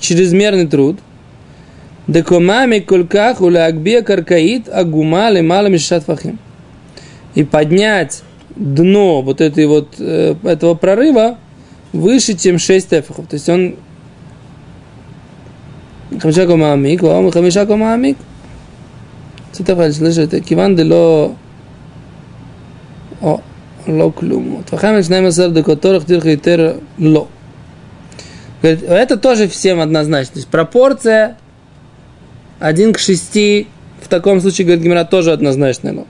чрезмерный 0.00 0.66
труд, 0.66 0.98
Декомами 2.10 2.80
кольках 2.80 3.40
улягбе 3.40 4.02
каркаит 4.02 4.68
агума 4.68 5.30
лемала 5.30 5.68
мишат 5.68 6.02
фахим. 6.02 6.40
И 7.36 7.44
поднять 7.44 8.24
дно 8.56 9.22
вот, 9.22 9.40
этой 9.40 9.66
вот 9.66 9.94
э, 10.00 10.34
этого 10.42 10.74
прорыва 10.74 11.38
выше, 11.92 12.36
чем 12.36 12.58
6 12.58 12.94
эфахов. 12.94 13.28
То 13.28 13.34
есть 13.34 13.48
он 13.48 13.76
хамишаку 16.20 16.56
маамик, 16.56 17.02
вам 17.02 17.30
хамишаку 17.30 17.76
маамик. 17.76 18.16
Цитафаль, 19.52 19.92
слышите, 19.92 20.40
киван 20.40 20.74
дело... 20.74 21.36
О, 23.20 23.40
ло 23.86 24.10
клюм. 24.10 24.64
Твахамин 24.68 25.02
шнайма 25.02 25.32
сэр 25.32 25.50
до 25.50 25.62
которых 25.62 26.06
тирха 26.06 26.76
ло. 26.98 27.28
Говорит, 28.62 28.82
это 28.82 29.16
тоже 29.16 29.48
всем 29.48 29.80
однозначно. 29.80 30.34
То 30.34 30.38
есть 30.38 30.48
пропорция 30.48 31.38
1 32.58 32.92
к 32.92 32.98
6 32.98 33.66
в 34.02 34.08
таком 34.08 34.40
случае, 34.40 34.66
говорит 34.66 34.84
Гимера, 34.84 35.04
тоже 35.04 35.32
однозначная 35.32 35.94
ло. 35.94 36.06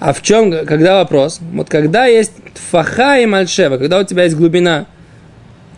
А 0.00 0.12
в 0.12 0.22
чем, 0.22 0.50
когда 0.66 0.96
вопрос? 0.96 1.40
Вот 1.52 1.68
когда 1.68 2.06
есть 2.06 2.32
фаха 2.70 3.18
и 3.18 3.26
мальшева, 3.26 3.78
когда 3.78 3.98
у 3.98 4.04
тебя 4.04 4.24
есть 4.24 4.36
глубина 4.36 4.86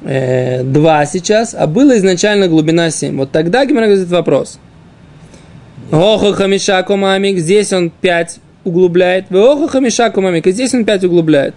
э, 0.03 0.65
2 0.65 1.07
сейчас, 1.07 1.55
а 1.55 1.67
было 1.67 1.97
изначально 1.99 2.49
глубина 2.49 2.91
7, 2.91 3.17
вот 3.17 3.31
тогда 3.31 3.65
Гимера 3.65 3.87
говорит 3.87 4.09
вопрос. 4.09 4.59
Охо 5.93 6.33
хамиша 6.33 6.83
комамик, 6.83 7.39
здесь 7.39 7.73
он 7.73 7.91
5 7.91 8.41
углубляет. 8.67 9.33
Охо 9.33 9.69
хамиша 9.69 10.11
комамик, 10.11 10.47
и 10.47 10.53
здесь 10.53 10.75
он 10.75 10.85
5 10.85 11.05
углубляет. 11.05 11.55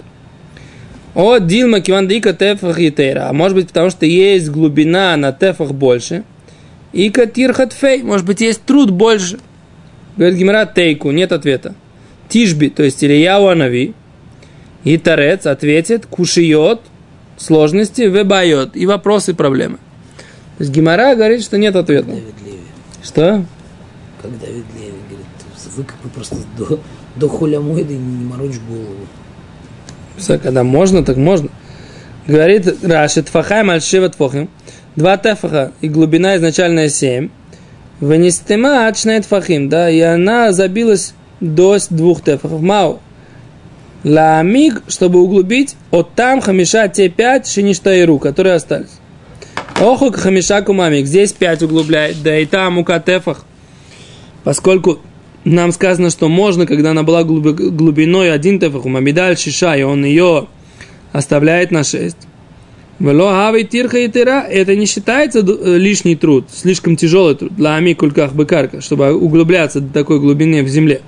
О, 1.15 1.39
Дилма 1.39 1.81
Кивандика 1.81 2.33
Тефах 2.33 2.79
Етера. 2.79 3.29
А 3.29 3.33
может 3.33 3.55
быть, 3.55 3.67
потому 3.67 3.89
что 3.89 4.05
есть 4.05 4.49
глубина 4.49 5.17
на 5.17 5.31
Тефах 5.31 5.73
больше. 5.73 6.23
И 6.93 7.09
Катир 7.09 7.53
Хатфей. 7.53 8.03
Может 8.03 8.25
быть, 8.25 8.41
есть 8.41 8.63
труд 8.63 8.91
больше. 8.91 9.39
Говорит 10.15 10.37
Гимара 10.37 10.65
Тейку. 10.65 11.11
Нет 11.11 11.31
ответа. 11.31 11.73
Тишби, 12.29 12.69
то 12.69 12.83
есть 12.83 13.03
Илья 13.03 13.41
Уанави. 13.41 13.93
И 14.83 14.97
Тарец 14.97 15.45
ответит, 15.45 16.05
кушиет, 16.05 16.79
сложности, 17.37 18.03
вебайот, 18.03 18.75
и 18.75 18.85
вопросы, 18.85 19.31
и 19.31 19.33
проблемы. 19.33 19.77
То 20.57 20.63
есть 20.63 20.71
Гимара 20.71 21.15
говорит, 21.15 21.43
что 21.43 21.57
нет 21.57 21.75
ответа. 21.75 22.11
Что? 23.03 23.43
Как 24.21 24.39
Давид 24.39 24.65
Леви 24.75 24.93
говорит, 25.09 25.27
выкопай 25.75 26.11
просто 26.13 26.37
до, 26.57 26.79
до 27.15 27.27
хулямойда 27.27 27.93
и 27.93 27.97
не 27.97 28.25
морочь 28.25 28.59
голову. 28.67 29.07
Все, 30.17 30.37
когда 30.37 30.63
можно, 30.63 31.03
так 31.03 31.17
можно. 31.17 31.49
Говорит 32.27 32.83
Раши, 32.83 33.23
тфахай 33.23 33.63
мальшива 33.63 34.09
тфохим. 34.09 34.49
Два 34.95 35.17
тефаха 35.17 35.71
и 35.81 35.87
глубина 35.87 36.35
изначальная 36.35 36.89
7. 36.89 37.29
Венистема 38.01 38.87
ачнет 38.87 39.25
фахим, 39.25 39.69
да, 39.69 39.89
и 39.89 39.99
она 39.99 40.51
забилась 40.51 41.13
до 41.39 41.77
двух 41.89 42.21
тефахов. 42.21 42.61
Мау. 42.61 42.99
Ламиг, 44.03 44.83
чтобы 44.87 45.21
углубить, 45.21 45.75
от 45.91 46.13
там 46.13 46.39
хамиша 46.39 46.87
те 46.87 47.09
пять 47.09 47.49
шиништаиру, 47.49 48.17
которые 48.17 48.55
остались. 48.55 48.99
Оху 49.75 50.11
хамиша 50.11 50.61
кумамик, 50.61 51.05
здесь 51.05 51.33
пять 51.33 51.61
углубляет, 51.61 52.21
да 52.23 52.37
и 52.37 52.45
там 52.45 52.77
у 52.77 52.85
катефах. 52.85 53.45
Поскольку 54.43 54.99
нам 55.49 55.71
сказано, 55.71 56.09
что 56.09 56.29
можно, 56.29 56.65
когда 56.65 56.91
она 56.91 57.03
была 57.03 57.23
глуби- 57.23 57.69
глубиной 57.69 58.31
один 58.31 58.59
тефах, 58.59 58.85
у 58.85 58.89
мамидаль 58.89 59.37
шиша, 59.37 59.75
и 59.75 59.83
он 59.83 60.05
ее 60.05 60.47
оставляет 61.11 61.71
на 61.71 61.83
6. 61.83 62.15
Вело 62.99 63.29
хави 63.29 63.63
тирха 63.63 63.97
и 63.97 64.09
тира, 64.09 64.41
это 64.41 64.75
не 64.75 64.85
считается 64.85 65.39
э, 65.39 65.77
лишний 65.77 66.15
труд, 66.15 66.45
слишком 66.53 66.95
тяжелый 66.97 67.35
труд, 67.35 67.55
для 67.55 67.75
ами 67.75 67.93
кульках 67.93 68.33
быкарка, 68.33 68.81
чтобы 68.81 69.13
углубляться 69.13 69.79
до 69.79 69.91
такой 69.93 70.19
глубины 70.19 70.63
в 70.63 70.67
земле. 70.67 71.01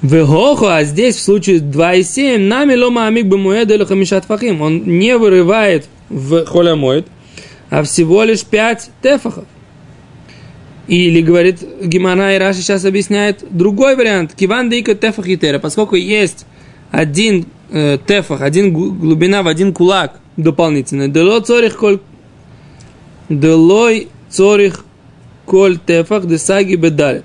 Вегоху, 0.00 0.66
а 0.66 0.82
здесь 0.82 1.16
в 1.16 1.22
случае 1.22 1.58
2,7, 1.58 2.38
нами 2.38 2.74
лома 2.74 3.06
амик 3.06 3.26
бамуэд 3.26 3.70
или 3.70 3.84
хамишат 3.84 4.24
фахим. 4.24 4.60
Он 4.60 4.82
не 4.82 5.16
вырывает 5.16 5.86
в 6.08 6.44
холямоид, 6.44 7.06
а 7.70 7.84
всего 7.84 8.24
лишь 8.24 8.44
5 8.44 8.90
тефахов. 9.00 9.44
Или, 10.88 11.20
говорит 11.20 11.60
Гимана 11.82 12.34
и 12.34 12.38
Раши 12.38 12.60
сейчас 12.60 12.84
объясняет 12.84 13.44
другой 13.50 13.94
вариант. 13.96 14.34
Киван 14.34 14.68
дейка 14.68 14.94
тефах 14.94 15.28
и 15.28 15.36
тера. 15.36 15.58
Поскольку 15.58 15.94
есть 15.94 16.44
один 16.90 17.46
э, 17.70 17.98
тефах, 18.04 18.40
один 18.42 18.72
глубина 18.72 19.42
в 19.42 19.48
один 19.48 19.72
кулак 19.72 20.18
дополнительно. 20.36 21.08
Дело 21.08 21.40
цорих 21.40 21.76
коль... 21.76 22.00
Делой 23.28 24.08
цорих 24.28 24.84
коль 25.46 25.78
тефах 25.78 26.26
десаги 26.26 26.74
бедалит. 26.74 27.24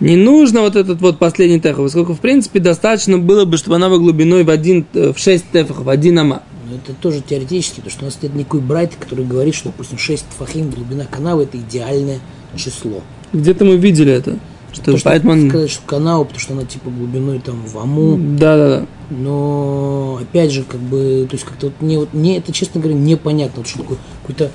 Не 0.00 0.16
нужно 0.16 0.62
вот 0.62 0.76
этот 0.76 1.00
вот 1.02 1.18
последний 1.18 1.60
тефах, 1.60 1.84
поскольку, 1.84 2.14
в 2.14 2.20
принципе, 2.20 2.58
достаточно 2.58 3.18
было 3.18 3.44
бы, 3.44 3.58
чтобы 3.58 3.76
она 3.76 3.88
была 3.88 3.98
глубиной 3.98 4.44
в, 4.44 4.50
один, 4.50 4.86
э, 4.94 5.12
в 5.12 5.18
6 5.18 5.52
тефахов, 5.52 5.84
в 5.84 5.88
один 5.90 6.18
ама. 6.18 6.42
Но 6.70 6.76
это 6.76 6.92
тоже 7.00 7.20
теоретически, 7.20 7.76
потому 7.76 7.90
что 7.90 8.02
у 8.02 8.04
нас 8.06 8.18
нет 8.22 8.34
никакой 8.34 8.60
брайты, 8.60 8.96
который 8.98 9.24
говорит, 9.24 9.54
что, 9.54 9.70
допустим, 9.70 9.98
6 9.98 10.24
фахим 10.38 10.70
глубина 10.70 11.04
канавы 11.04 11.44
это 11.44 11.58
идеальное 11.58 12.20
число. 12.56 13.02
Где-то 13.32 13.64
мы 13.64 13.76
видели 13.76 14.12
это. 14.12 14.38
Что, 14.72 14.84
То, 14.84 14.92
он- 14.92 15.50
сказать, 15.50 15.70
что 15.70 15.82
канава, 15.84 16.22
потому 16.22 16.40
что 16.40 16.52
она 16.52 16.64
типа 16.64 16.90
глубиной 16.90 17.40
там 17.40 17.66
в 17.66 17.76
аму, 17.76 18.16
Да-да-да. 18.38 18.86
но 19.10 20.20
опять 20.22 20.52
же, 20.52 20.62
как 20.62 20.78
бы, 20.80 21.26
то 21.28 21.34
есть 21.34 21.44
как-то 21.44 21.66
вот 21.66 21.74
мне, 21.80 21.98
вот, 21.98 22.14
мне 22.14 22.38
это, 22.38 22.52
честно 22.52 22.80
говоря, 22.80 22.96
непонятно, 22.96 23.58
вот 23.62 23.66
что 23.68 23.78
такое 23.78 23.98
какое-то 24.22 24.50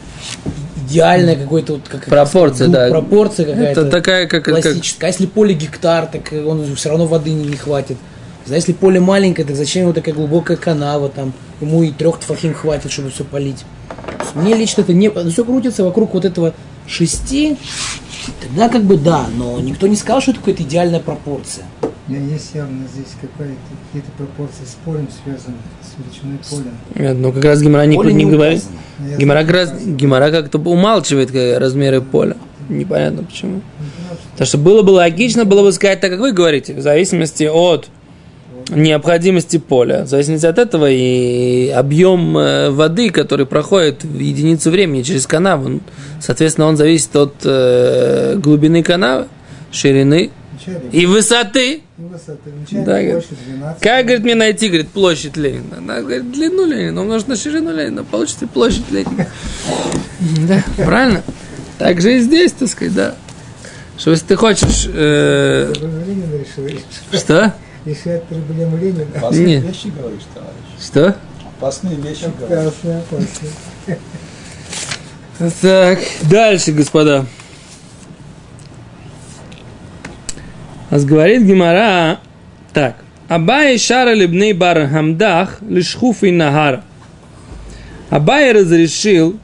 идеальное 0.87 1.35
какое-то 1.35 1.73
вот 1.73 1.87
как 1.89 2.05
Пропорция, 2.05 2.67
ну, 2.67 2.73
да. 2.73 2.89
пропорция 2.89 3.45
какая-то 3.45 3.81
Это 3.81 3.89
такая, 3.89 4.27
как... 4.27 4.45
как- 4.45 4.53
классическая. 4.61 5.07
А 5.07 5.09
если 5.09 5.25
поле 5.25 5.53
гектар, 5.53 6.05
так 6.07 6.31
он 6.45 6.75
все 6.75 6.89
равно 6.89 7.07
воды 7.07 7.31
не, 7.31 7.45
не 7.45 7.57
хватит. 7.57 7.97
А 8.47 8.53
если 8.53 8.73
поле 8.73 8.99
маленькое, 8.99 9.47
так 9.47 9.55
зачем 9.55 9.83
ему 9.83 9.93
такая 9.93 10.13
глубокая 10.13 10.57
канава 10.57 11.09
там? 11.09 11.33
Ему 11.61 11.83
и 11.83 11.91
трех 11.91 12.19
тфахим 12.19 12.53
хватит, 12.53 12.91
чтобы 12.91 13.09
все 13.09 13.23
полить. 13.23 13.65
Мне 14.35 14.55
лично 14.55 14.81
это 14.81 14.93
не... 14.93 15.09
Все 15.09 15.43
крутится 15.43 15.83
вокруг 15.83 16.13
вот 16.13 16.25
этого 16.25 16.53
шести. 16.87 17.57
Тогда 18.41 18.69
как 18.69 18.83
бы 18.83 18.97
да, 18.97 19.25
но 19.35 19.59
никто 19.59 19.87
не 19.87 19.95
сказал, 19.95 20.21
что 20.21 20.31
это 20.31 20.39
какая-то 20.41 20.63
идеальная 20.63 20.99
пропорция. 20.99 21.65
Я 22.07 22.19
есть 22.19 22.51
явно 22.53 22.87
здесь 22.93 23.13
какая-то, 23.19 23.55
какие-то 23.87 24.11
пропорции 24.17 24.63
с 24.63 24.75
полем 24.85 25.07
связаны, 25.23 25.55
с 25.81 25.97
величиной 25.97 26.37
поля. 26.47 26.71
Нет, 26.93 27.17
Ну, 27.17 27.31
как 27.31 27.43
раз 27.45 27.61
Гимара 27.61 27.85
никуда 27.85 28.11
не 28.11 28.25
не 28.25 28.31
говорит. 28.31 28.63
Но 28.99 29.17
Гимара, 29.17 29.41
как 29.41 29.51
раз, 29.51 29.73
Гимара 29.83 30.29
как-то 30.29 30.59
умалчивает 30.59 31.33
э, 31.33 31.57
размеры 31.57 32.01
поля. 32.01 32.37
Непонятно 32.69 33.23
почему. 33.23 33.55
Ну, 33.79 33.85
Потому 34.31 34.47
что 34.47 34.57
было 34.59 34.81
бы 34.83 34.91
логично, 34.91 35.45
было 35.45 35.63
бы 35.63 35.71
сказать 35.71 35.99
так, 35.99 36.11
как 36.11 36.19
вы 36.19 36.31
говорите, 36.31 36.75
в 36.75 36.81
зависимости 36.81 37.45
от 37.45 37.89
необходимости 38.69 39.57
поля, 39.57 40.03
в 40.03 40.07
зависимости 40.07 40.45
от 40.45 40.57
этого 40.57 40.89
и 40.89 41.69
объем 41.69 42.37
э, 42.37 42.69
воды, 42.71 43.09
который 43.09 43.45
проходит 43.45 44.03
в 44.03 44.19
единицу 44.19 44.71
времени 44.71 45.03
через 45.03 45.27
канав, 45.27 45.65
он, 45.65 45.81
соответственно, 46.19 46.67
он 46.67 46.77
зависит 46.77 47.15
от 47.15 47.35
э, 47.43 48.35
глубины 48.37 48.83
канава, 48.83 49.27
ширины 49.71 50.31
и 50.91 51.05
высоты. 51.05 51.81
и 51.97 52.01
высоты. 52.01 52.49
Вначале 52.51 52.85
Да, 52.85 52.99
12. 53.45 53.81
Как, 53.81 54.05
говорит, 54.05 54.23
мне 54.23 54.35
найти, 54.35 54.67
говорит, 54.67 54.89
площадь 54.89 55.37
Ленина? 55.37 55.79
Надо, 55.79 56.01
говорит, 56.01 56.31
длину 56.31 56.65
Ленина, 56.65 57.01
умножить 57.01 57.27
на 57.27 57.35
ширину 57.35 57.75
Ленина, 57.75 58.03
получится 58.03 58.47
площадь 58.47 58.89
Ленина. 58.91 59.27
Да, 60.47 60.63
правильно? 60.77 61.23
Так 61.77 62.01
же 62.01 62.17
и 62.17 62.19
здесь, 62.19 62.53
так 62.53 62.69
сказать, 62.69 62.95
да. 62.95 63.15
Что 63.97 64.11
если 64.11 64.25
ты 64.25 64.35
хочешь... 64.35 64.89
э, 64.91 65.73
что? 67.11 67.53
Решать 67.85 68.23
проблему 68.23 68.77
Ленина. 68.77 69.05
Опасные 69.15 69.45
Нет. 69.45 69.63
вещи 69.63 69.87
говоришь, 69.87 70.23
товарищ. 70.33 70.83
Что? 70.83 71.15
Опасные 71.57 71.95
вещи 71.95 72.31
говоришь. 72.37 72.67
Опасно, 72.67 72.97
опасно. 72.99 73.97
Так, 75.61 75.99
дальше, 76.29 76.71
господа. 76.71 77.25
А 80.89 80.99
говорит 80.99 81.43
Гимара, 81.43 82.21
так. 82.71 82.95
Абай 83.27 83.77
шара 83.77 84.13
либней 84.13 84.53
бар 84.53 84.87
хамдах 84.87 85.57
лишхуф 85.61 86.23
и 86.23 86.31
нагара. 86.31 86.85
Абай 88.09 88.53
разрешил 88.53 89.37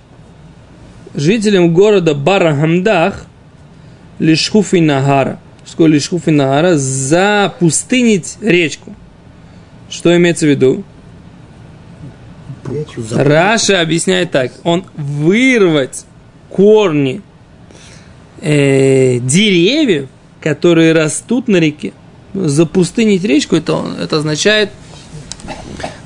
жителям 1.13 1.73
города 1.73 2.13
Бара 2.13 2.55
Хамдах 2.55 3.25
лишхуф 4.19 4.73
и 4.73 4.79
нагара. 4.79 5.39
Что 5.71 5.77
такое 5.77 5.87
лишхуф 5.87 6.27
и 6.27 6.31
нагара? 6.31 6.75
Запустынить 6.75 8.37
речку. 8.41 8.93
Что 9.89 10.13
имеется 10.17 10.45
в 10.45 10.49
виду? 10.49 10.83
Раша 13.11 13.79
объясняет 13.79 14.31
так. 14.31 14.51
Он 14.65 14.83
вырвать 14.97 16.05
корни 16.49 17.21
э, 18.41 19.19
деревьев, 19.19 20.09
которые 20.41 20.91
растут 20.91 21.47
на 21.47 21.55
реке, 21.55 21.93
запустынить 22.33 23.23
речку, 23.23 23.55
это, 23.55 23.81
это 23.97 24.17
означает 24.17 24.71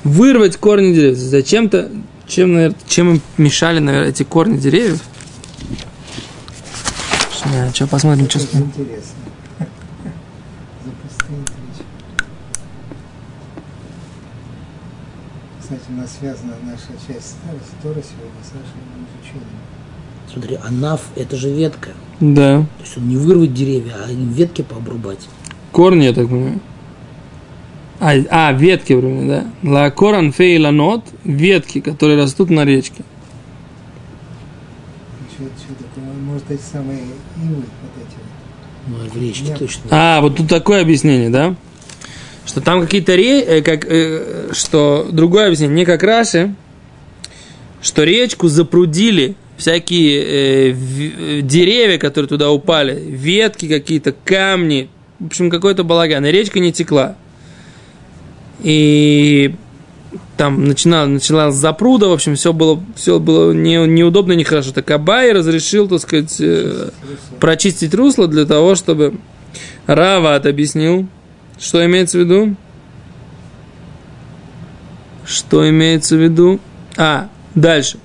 вырвать 0.04 0.58
корни 0.58 0.94
деревьев. 0.94 1.18
Зачем-то, 1.18 1.90
чем, 2.28 2.54
наверно, 2.54 2.76
чем 2.86 3.14
им 3.14 3.22
мешали, 3.36 3.80
наверное, 3.80 4.10
эти 4.10 4.22
корни 4.22 4.58
деревьев? 4.58 5.02
Что, 7.74 7.88
посмотрим, 7.88 8.30
что 8.30 8.38
очень 8.38 8.58
ним. 8.60 8.72
интересно. 8.76 9.25
Связана 16.06 16.54
наша 16.64 16.92
часть 17.06 17.30
старости, 17.30 17.74
Тора 17.82 17.94
сегодня 17.94 18.40
с 18.42 18.52
нашим 18.52 18.78
изучением. 19.02 19.48
Смотри, 20.32 20.56
анаф– 20.62 21.00
это 21.16 21.36
же 21.36 21.50
ветка. 21.50 21.90
Да. 22.20 22.60
То 22.60 22.84
есть 22.84 22.96
он 22.96 23.08
не 23.08 23.16
вырвать 23.16 23.52
деревья, 23.52 23.94
а 24.04 24.12
ветки 24.12 24.62
пообрубать. 24.62 25.28
Корни, 25.72 26.04
я 26.04 26.12
так 26.12 26.28
понимаю. 26.28 26.60
А, 27.98 28.12
а 28.30 28.52
ветки, 28.52 28.92
вроде, 28.92 29.26
да. 29.26 29.46
Ла 29.68 29.90
коран 29.90 30.32
фей 30.32 30.58
ланот, 30.58 31.04
ветки, 31.24 31.80
которые 31.80 32.22
растут 32.22 32.50
на 32.50 32.64
речке. 32.64 33.02
Что, 35.34 35.44
что 35.44 35.74
такое? 35.74 36.12
Может, 36.22 36.50
эти 36.50 36.62
самые 36.62 37.00
ивы, 37.00 37.56
вот 37.56 37.92
эти 37.96 38.16
вот. 38.16 38.98
Ну, 39.00 39.04
а 39.04 39.08
в 39.10 39.20
речке 39.20 39.56
точно. 39.56 39.82
А, 39.90 40.20
вот 40.20 40.36
тут 40.36 40.48
такое 40.48 40.82
объяснение, 40.82 41.30
да? 41.30 41.56
Что 42.46 42.60
там 42.60 42.80
какие-то 42.80 43.16
ре... 43.16 43.40
э, 43.42 43.62
как, 43.62 43.84
э, 43.86 44.50
что 44.52 45.06
другое 45.10 45.46
объяснение, 45.46 45.76
не 45.76 45.84
как 45.84 46.02
Раши, 46.02 46.54
что 47.82 48.04
речку 48.04 48.48
запрудили 48.48 49.34
всякие 49.56 50.22
э, 50.22 50.72
в- 50.72 51.00
э, 51.00 51.40
деревья, 51.42 51.98
которые 51.98 52.28
туда 52.28 52.50
упали, 52.50 52.98
ветки 53.00 53.66
какие-то, 53.68 54.14
камни, 54.24 54.88
в 55.18 55.26
общем, 55.26 55.50
какой-то 55.50 55.82
балаган, 55.82 56.24
и 56.24 56.30
речка 56.30 56.60
не 56.60 56.72
текла. 56.72 57.16
И 58.62 59.54
там 60.36 60.64
начинал, 60.66 61.06
начиналась 61.08 61.54
запруда, 61.56 62.08
в 62.08 62.12
общем, 62.12 62.36
все 62.36 62.52
было, 62.52 62.82
все 62.94 63.18
было 63.18 63.52
не, 63.52 63.76
неудобно, 63.86 64.32
нехорошо. 64.32 64.72
Так 64.72 64.90
Абай 64.90 65.32
разрешил, 65.32 65.88
так 65.88 66.00
сказать, 66.00 66.36
э, 66.40 66.90
прочистить 67.40 67.94
русло 67.94 68.28
для 68.28 68.44
того, 68.44 68.74
чтобы 68.74 69.14
Рават 69.86 70.46
объяснил, 70.46 71.06
что 71.58 71.84
имеется 71.84 72.18
в 72.18 72.20
виду. 72.20 72.56
Что 75.24 75.68
имеется 75.68 76.16
в 76.16 76.22
виду? 76.22 76.60
А, 76.96 77.28
дальше. 77.54 77.98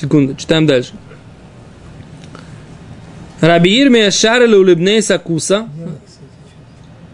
Секунду, 0.00 0.34
читаем 0.34 0.66
дальше. 0.66 0.92
Раби 3.40 3.80
Ирмия 3.80 4.10
шарили 4.10 4.54
улыбней 4.54 5.02
сакуса. 5.02 5.68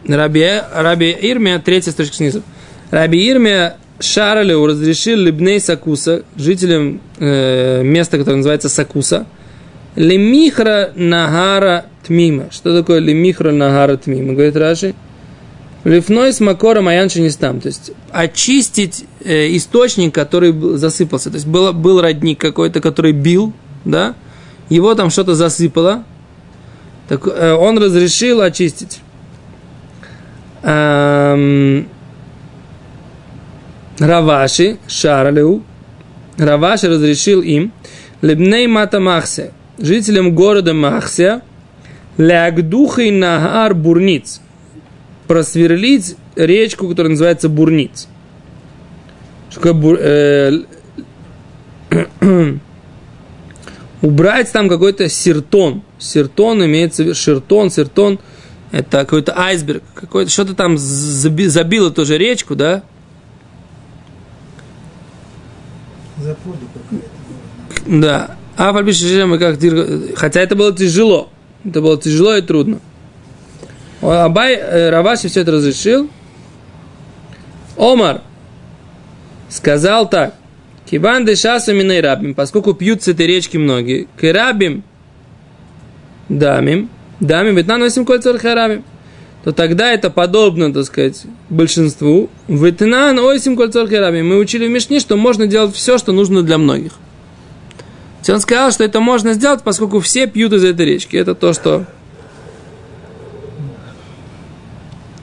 Раби, 0.07 0.47
Раби 0.75 1.11
Ирмия, 1.11 1.59
третья 1.59 1.91
строчка 1.91 2.17
снизу. 2.17 2.43
Раби 2.91 3.27
Ирмия 3.29 3.77
Шарлю 4.01 4.67
разрешил 4.67 5.19
Либней 5.19 5.61
Сакуса, 5.61 6.23
жителям 6.37 7.01
э, 7.19 7.83
места, 7.83 8.19
которое 8.19 8.37
называется 8.37 8.69
Сакуса, 8.69 9.27
Лемихра 9.95 10.93
Нагара 10.95 11.85
Тмима. 12.07 12.47
Что 12.51 12.77
такое 12.77 12.99
Лемихра 13.01 13.53
Нагара 13.53 13.97
Тмима? 13.97 14.33
Говорит 14.33 14.57
Раши. 14.57 14.95
Лифной 15.85 16.33
с 16.33 16.41
макором 16.41 16.89
аянши 16.89 17.21
не 17.21 17.31
стам. 17.31 17.61
То 17.61 17.69
есть 17.69 17.93
очистить 18.13 19.05
э, 19.25 19.57
источник, 19.57 20.15
который 20.15 20.53
засыпался. 20.77 21.31
То 21.31 21.37
есть 21.37 21.47
был, 21.47 21.73
был 21.73 22.01
родник 22.01 22.39
какой-то, 22.39 22.81
который 22.81 23.13
бил, 23.13 23.53
да, 23.85 24.15
его 24.69 24.95
там 24.95 25.11
что-то 25.11 25.35
засыпало. 25.35 26.05
Так, 27.09 27.27
э, 27.27 27.53
он 27.53 27.79
разрешил 27.79 28.43
очистить. 28.43 29.01
Эм, 30.63 31.89
Раваши, 33.99 34.79
Шарлю, 34.87 35.63
Раваши 36.37 36.89
разрешил 36.89 37.41
им, 37.41 37.73
Лебней 38.23 38.67
Мата 38.67 39.01
Махсе, 39.01 39.53
жителям 39.79 40.35
города 40.35 40.75
Махся, 40.75 41.43
Лягдухой 42.19 43.11
Нагар 43.11 43.75
Бурниц, 43.75 44.41
просверлить 45.31 46.17
речку, 46.35 46.89
которая 46.89 47.11
называется 47.11 47.49
Бурниц. 47.49 48.09
Что 49.49 49.61
такое 49.61 49.73
бур- 49.75 49.99
э, 50.01 50.65
убрать 54.03 54.51
там 54.51 54.69
какой-то 54.69 55.09
сертон. 55.09 55.85
Сертон 56.01 56.65
имеется 56.65 57.05
в 57.05 57.07
виду, 57.07 57.15
шертон, 57.15 57.71
сертон, 57.71 58.19
это 58.73 59.05
какой-то 59.05 59.39
айсберг, 59.39 59.85
какой-то, 59.95 60.33
что-то 60.33 60.57
там 60.57 60.75
заби- 60.75 61.47
забило 61.47 61.93
тоже 61.93 62.19
речку, 62.19 62.57
да, 62.57 62.83
Запруду 66.19 66.67
какая-то. 66.75 68.01
Да. 68.01 68.37
А 68.57 68.73
пальбиши 68.73 69.27
мы 69.27 69.39
как 69.39 69.61
Хотя 70.17 70.41
это 70.41 70.57
было 70.57 70.75
тяжело. 70.75 71.31
Это 71.65 71.81
было 71.81 71.97
тяжело 72.03 72.35
и 72.35 72.43
трудно. 72.43 72.81
Абай 74.01 74.55
э, 74.55 74.91
Раваши 74.91 75.29
все 75.29 75.41
это 75.41 75.53
разрешил. 75.53 76.09
Омар 77.77 78.23
сказал 79.49 80.09
так. 80.09 80.35
Кибан 80.91 81.25
дешасу 81.25 81.73
миней 81.73 82.01
рабим, 82.01 82.35
поскольку 82.35 82.75
пьют 82.75 83.03
с 83.03 83.09
этой 83.09 83.27
речки 83.27 83.57
многие. 83.57 84.09
Керабим 84.21 84.83
дамим, 86.29 86.89
дамим, 87.21 87.57
ведь 87.57 87.67
нам 87.67 87.81
носим 87.81 88.05
кольцо 88.05 88.37
харабим. 88.39 88.85
То 89.45 89.53
тогда 89.53 89.91
это 89.91 90.11
подобно, 90.11 90.73
так 90.73 90.85
сказать, 90.85 91.23
большинству. 91.49 92.29
Ветнан 92.49 93.19
ойсим 93.19 93.57
кольцо 93.57 93.87
харабим. 93.87 94.29
Мы 94.29 94.39
учили 94.39 94.67
в 94.67 94.71
Мишне, 94.71 95.01
что 95.01 95.17
можно 95.17 95.47
делать 95.47 95.75
все, 95.75 95.99
что 95.99 96.13
нужно 96.13 96.43
для 96.43 96.59
многих. 96.59 96.93
Он 98.29 98.39
сказал, 98.41 98.71
что 98.71 98.85
это 98.85 99.01
можно 99.01 99.33
сделать, 99.33 99.63
поскольку 99.63 99.99
все 100.01 100.27
пьют 100.27 100.53
из 100.53 100.63
этой 100.63 100.87
речки. 100.87 101.17
Это 101.17 101.35
то, 101.35 101.53
что... 101.53 101.87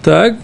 Так. 0.08 0.38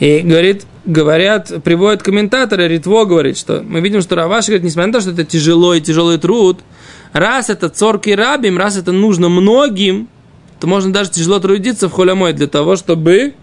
И 0.00 0.20
говорит, 0.20 0.64
говорят, 0.86 1.52
приводят 1.62 2.02
комментаторы, 2.02 2.66
Ритво 2.66 3.04
говорит, 3.04 3.36
что 3.36 3.62
мы 3.62 3.82
видим, 3.82 4.00
что 4.00 4.16
Раваш 4.16 4.46
говорит, 4.46 4.64
несмотря 4.64 4.86
на 4.86 4.92
то, 4.94 5.00
что 5.02 5.10
это 5.10 5.24
тяжело 5.24 5.74
и 5.74 5.80
тяжелый 5.82 6.16
труд, 6.16 6.60
раз 7.12 7.50
это 7.50 7.68
цорки 7.68 8.08
рабим, 8.08 8.56
раз 8.56 8.78
это 8.78 8.92
нужно 8.92 9.28
многим, 9.28 10.08
то 10.58 10.66
можно 10.66 10.90
даже 10.90 11.10
тяжело 11.10 11.38
трудиться 11.38 11.90
в 11.90 11.92
холямой 11.92 12.32
для 12.32 12.46
того, 12.46 12.76
чтобы 12.76 13.34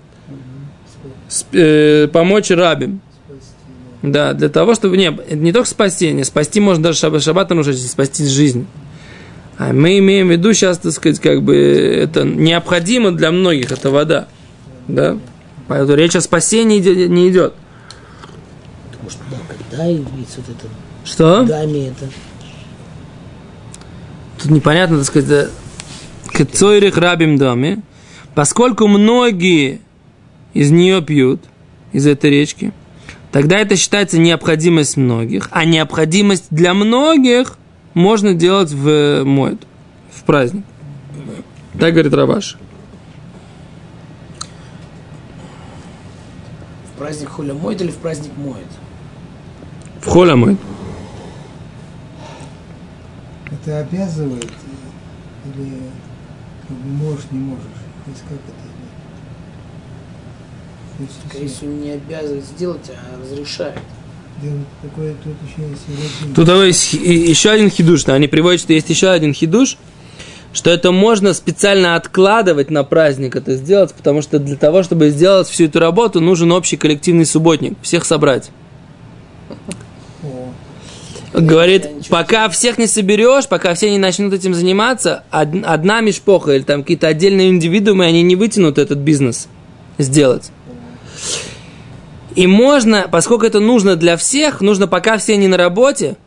э, 1.52 2.08
помочь 2.12 2.50
рабим. 2.50 3.02
Спасти. 3.28 3.54
Да, 4.02 4.34
для 4.34 4.50
того, 4.50 4.74
чтобы... 4.74 4.98
Не, 4.98 5.16
не 5.30 5.54
только 5.54 5.70
спасение. 5.70 6.26
Спасти 6.26 6.60
можно 6.60 6.86
даже 6.86 6.98
шаббат, 6.98 7.22
шаббат 7.22 7.52
нарушить, 7.52 7.76
если 7.76 7.88
спасти 7.88 8.26
жизнь. 8.26 8.66
А 9.60 9.74
мы 9.74 10.00
имеем 10.00 10.30
в 10.30 10.32
виду 10.32 10.54
сейчас, 10.54 10.80
так 10.80 10.94
сказать, 10.94 11.20
как 11.20 11.44
бы 11.44 11.56
это 11.56 12.24
необходимо 12.24 13.12
для 13.12 13.30
многих, 13.30 13.72
это 13.72 13.92
вода. 13.92 14.28
Да? 14.90 15.18
Поэтому 15.68 15.96
речь 15.96 16.16
о 16.16 16.22
спасении 16.22 16.80
не 17.08 17.30
идет. 17.30 17.54
Может, 19.04 19.20
да, 19.30 19.38
когда 19.48 19.86
имеется 19.86 20.42
вот 20.42 20.50
это? 20.50 20.68
Что? 21.06 21.44
Даме 21.44 21.90
это. 21.90 22.10
Тут 24.42 24.52
непонятно, 24.52 24.98
так 24.98 25.06
сказать, 25.06 25.50
Кецойрих 26.34 26.98
рабим 26.98 27.38
доме, 27.38 27.82
поскольку 28.34 28.88
многие 28.88 29.82
из 30.54 30.72
нее 30.72 31.02
пьют, 31.02 31.42
из 31.92 32.08
этой 32.08 32.30
речки, 32.30 32.72
тогда 33.32 33.58
это 33.58 33.76
считается 33.76 34.18
необходимость 34.18 34.98
многих, 34.98 35.50
а 35.52 35.66
необходимость 35.66 36.46
для 36.50 36.74
многих 36.74 37.58
можно 37.94 38.34
делать 38.34 38.72
в 38.72 39.24
моет, 39.24 39.62
в 40.12 40.24
праздник. 40.24 40.64
Так 41.80 41.94
говорит 41.94 42.14
Рабаш. 42.14 42.58
Праздник 47.00 47.30
холя 47.30 47.54
моет 47.54 47.82
или 47.82 47.90
в 47.92 47.98
праздник 47.98 48.32
моет? 48.38 48.68
В 50.02 50.08
холя 50.08 50.36
моет. 50.36 50.58
Это 53.52 53.80
обязывает 53.80 54.52
или 55.46 55.72
как 56.68 56.78
бы 56.78 56.90
можешь, 56.90 57.26
не 57.32 57.40
можешь? 57.40 57.64
То 58.06 58.12
есть 58.12 58.22
как 58.24 58.34
это? 58.34 58.70
Скорее 61.30 61.48
всего, 61.48 61.72
не 61.72 61.92
обязывает 61.92 62.44
сделать, 62.44 62.92
а 62.92 63.22
разрешает. 63.22 63.80
делать 64.42 64.68
такое, 64.82 65.16
тут 65.24 65.36
еще 65.48 65.70
есть. 65.70 66.36
Тут 66.36 66.50
еще 66.50 67.52
один 67.52 67.70
хидуш. 67.70 68.04
да, 68.04 68.16
Они 68.16 68.28
приводят, 68.28 68.60
что 68.60 68.74
есть 68.74 68.90
еще 68.90 69.10
один 69.10 69.34
хидуш, 69.34 69.78
что 70.52 70.72
это 70.72 70.92
можно 70.92 71.34
специально 71.34 71.96
откладывать 71.96 72.72
на 72.72 72.84
праздник 72.84 73.36
это 73.36 73.56
сделать, 73.56 73.94
потому 73.94 74.22
что 74.22 74.40
для 74.40 74.56
того, 74.56 74.84
чтобы 74.84 75.10
сделать 75.10 75.48
всю 75.48 75.66
эту 75.66 75.80
работу, 75.80 76.22
нужен 76.22 76.52
общий 76.52 76.78
коллективный 76.78 77.26
субботник, 77.26 77.78
всех 77.82 78.06
собрать. 78.06 78.50
Говорит, 81.32 81.88
пока 82.10 82.50
всех 82.50 82.80
не 82.80 82.88
соберешь, 82.88 83.48
пока 83.48 83.76
все 83.76 83.92
не 83.92 84.00
начнут 84.00 84.34
этим 84.34 84.56
заниматься, 84.56 85.24
од- 85.32 85.64
одна 85.64 86.02
мешпоха 86.02 86.54
или 86.54 86.64
там 86.64 86.82
какие-то 86.82 87.08
отдельные 87.08 87.50
индивидуумы, 87.50 88.06
они 88.06 88.24
не 88.24 88.36
вытянут 88.36 88.80
этот 88.80 88.98
бизнес 88.98 89.48
сделать. 90.00 90.52
И 92.36 92.48
можно, 92.48 93.08
поскольку 93.12 93.46
это 93.46 93.60
нужно 93.60 93.96
для 93.96 94.18
всех, 94.18 94.62
нужно 94.62 94.88
пока 94.88 95.18
все 95.18 95.38
не 95.38 95.48
на 95.48 95.58
работе, 95.58 96.18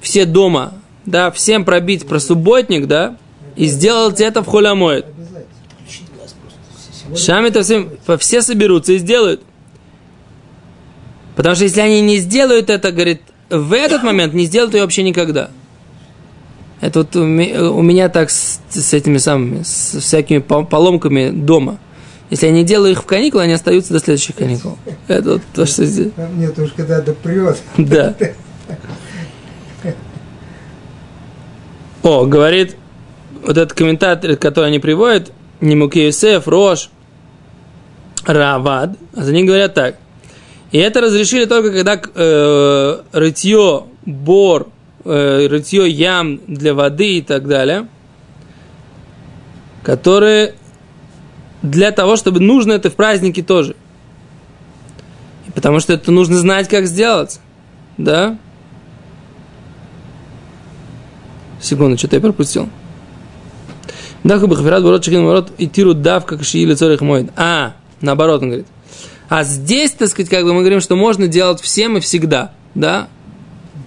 все 0.00 0.24
дома, 0.24 0.74
да, 1.06 1.30
всем 1.30 1.64
пробить 1.64 2.06
про 2.06 2.18
субботник, 2.20 2.86
да, 2.86 3.16
и 3.54 3.66
сделать 3.66 4.20
это 4.20 4.42
в 4.42 4.46
холямоид. 4.46 5.06
Сегодня 6.90 7.16
Шами-то 7.16 7.62
всем, 7.62 7.90
все 8.18 8.42
соберутся 8.42 8.92
и 8.92 8.98
сделают. 8.98 9.42
Потому 11.36 11.54
что 11.54 11.64
если 11.64 11.80
они 11.80 12.00
не 12.00 12.16
сделают 12.18 12.70
это, 12.70 12.92
говорит, 12.92 13.22
в 13.50 13.72
этот 13.72 14.02
момент 14.02 14.34
не 14.34 14.44
сделают 14.46 14.74
ее 14.74 14.82
вообще 14.82 15.02
никогда. 15.02 15.50
Это 16.80 17.00
вот 17.00 17.14
у 17.16 17.24
ме- 17.24 17.58
у 17.60 17.80
меня 17.82 18.08
так 18.08 18.30
с, 18.30 18.60
с 18.70 18.92
этими 18.92 19.18
самыми, 19.18 19.62
с 19.62 19.98
всякими 20.00 20.38
по- 20.38 20.64
поломками 20.64 21.30
дома. 21.30 21.78
Если 22.28 22.46
я 22.46 22.52
не 22.52 22.64
делаю 22.64 22.92
их 22.92 23.02
в 23.02 23.06
каникулы, 23.06 23.44
они 23.44 23.52
остаются 23.52 23.92
до 23.92 24.00
следующих 24.00 24.34
каникул. 24.34 24.76
Это 25.06 25.34
вот 25.34 25.42
то, 25.54 25.64
что 25.64 25.84
здесь. 25.84 26.10
Нет, 26.36 26.58
уж 26.58 26.72
когда 26.72 27.00
допрет. 27.00 27.58
Да. 27.78 28.14
О, 32.06 32.24
говорит, 32.24 32.76
вот 33.42 33.58
этот 33.58 33.72
комментатор, 33.72 34.36
который 34.36 34.66
они 34.68 34.78
приводят, 34.78 35.32
Немуки 35.60 35.98
Юсеф, 35.98 36.46
Рош, 36.46 36.88
Равад, 38.24 38.96
за 39.12 39.32
них 39.32 39.44
говорят 39.44 39.74
так. 39.74 39.96
И 40.70 40.78
это 40.78 41.00
разрешили 41.00 41.46
только 41.46 41.72
когда 41.72 42.00
э, 42.00 43.00
рытье 43.10 43.86
бор, 44.04 44.68
э, 45.04 45.48
рытье 45.48 45.90
ям 45.90 46.38
для 46.46 46.74
воды 46.74 47.18
и 47.18 47.22
так 47.22 47.48
далее, 47.48 47.88
которые 49.82 50.54
для 51.62 51.90
того, 51.90 52.14
чтобы 52.14 52.38
нужно 52.38 52.74
это 52.74 52.88
в 52.88 52.94
празднике 52.94 53.42
тоже. 53.42 53.74
Потому 55.56 55.80
что 55.80 55.92
это 55.92 56.12
нужно 56.12 56.36
знать, 56.36 56.68
как 56.68 56.86
сделать. 56.86 57.40
Да? 57.98 58.38
Секунду, 61.60 61.96
что-то 61.98 62.16
я 62.16 62.20
пропустил. 62.20 62.68
Даху 64.24 64.46
бахфират 64.46 64.82
ворот 64.82 65.04
шахин 65.04 65.24
ворот 65.24 65.52
и 65.58 65.68
тиру 65.68 65.94
дав, 65.94 66.26
как 66.26 66.44
шии 66.44 66.64
лицо 66.64 66.90
их 66.92 67.00
моет. 67.00 67.30
А, 67.36 67.74
наоборот, 68.00 68.42
он 68.42 68.48
говорит. 68.48 68.66
А 69.28 69.44
здесь, 69.44 69.92
так 69.92 70.08
сказать, 70.08 70.30
как 70.30 70.44
бы 70.44 70.52
мы 70.52 70.60
говорим, 70.60 70.80
что 70.80 70.96
можно 70.96 71.26
делать 71.28 71.60
всем 71.60 71.96
и 71.96 72.00
всегда, 72.00 72.52
да? 72.74 73.08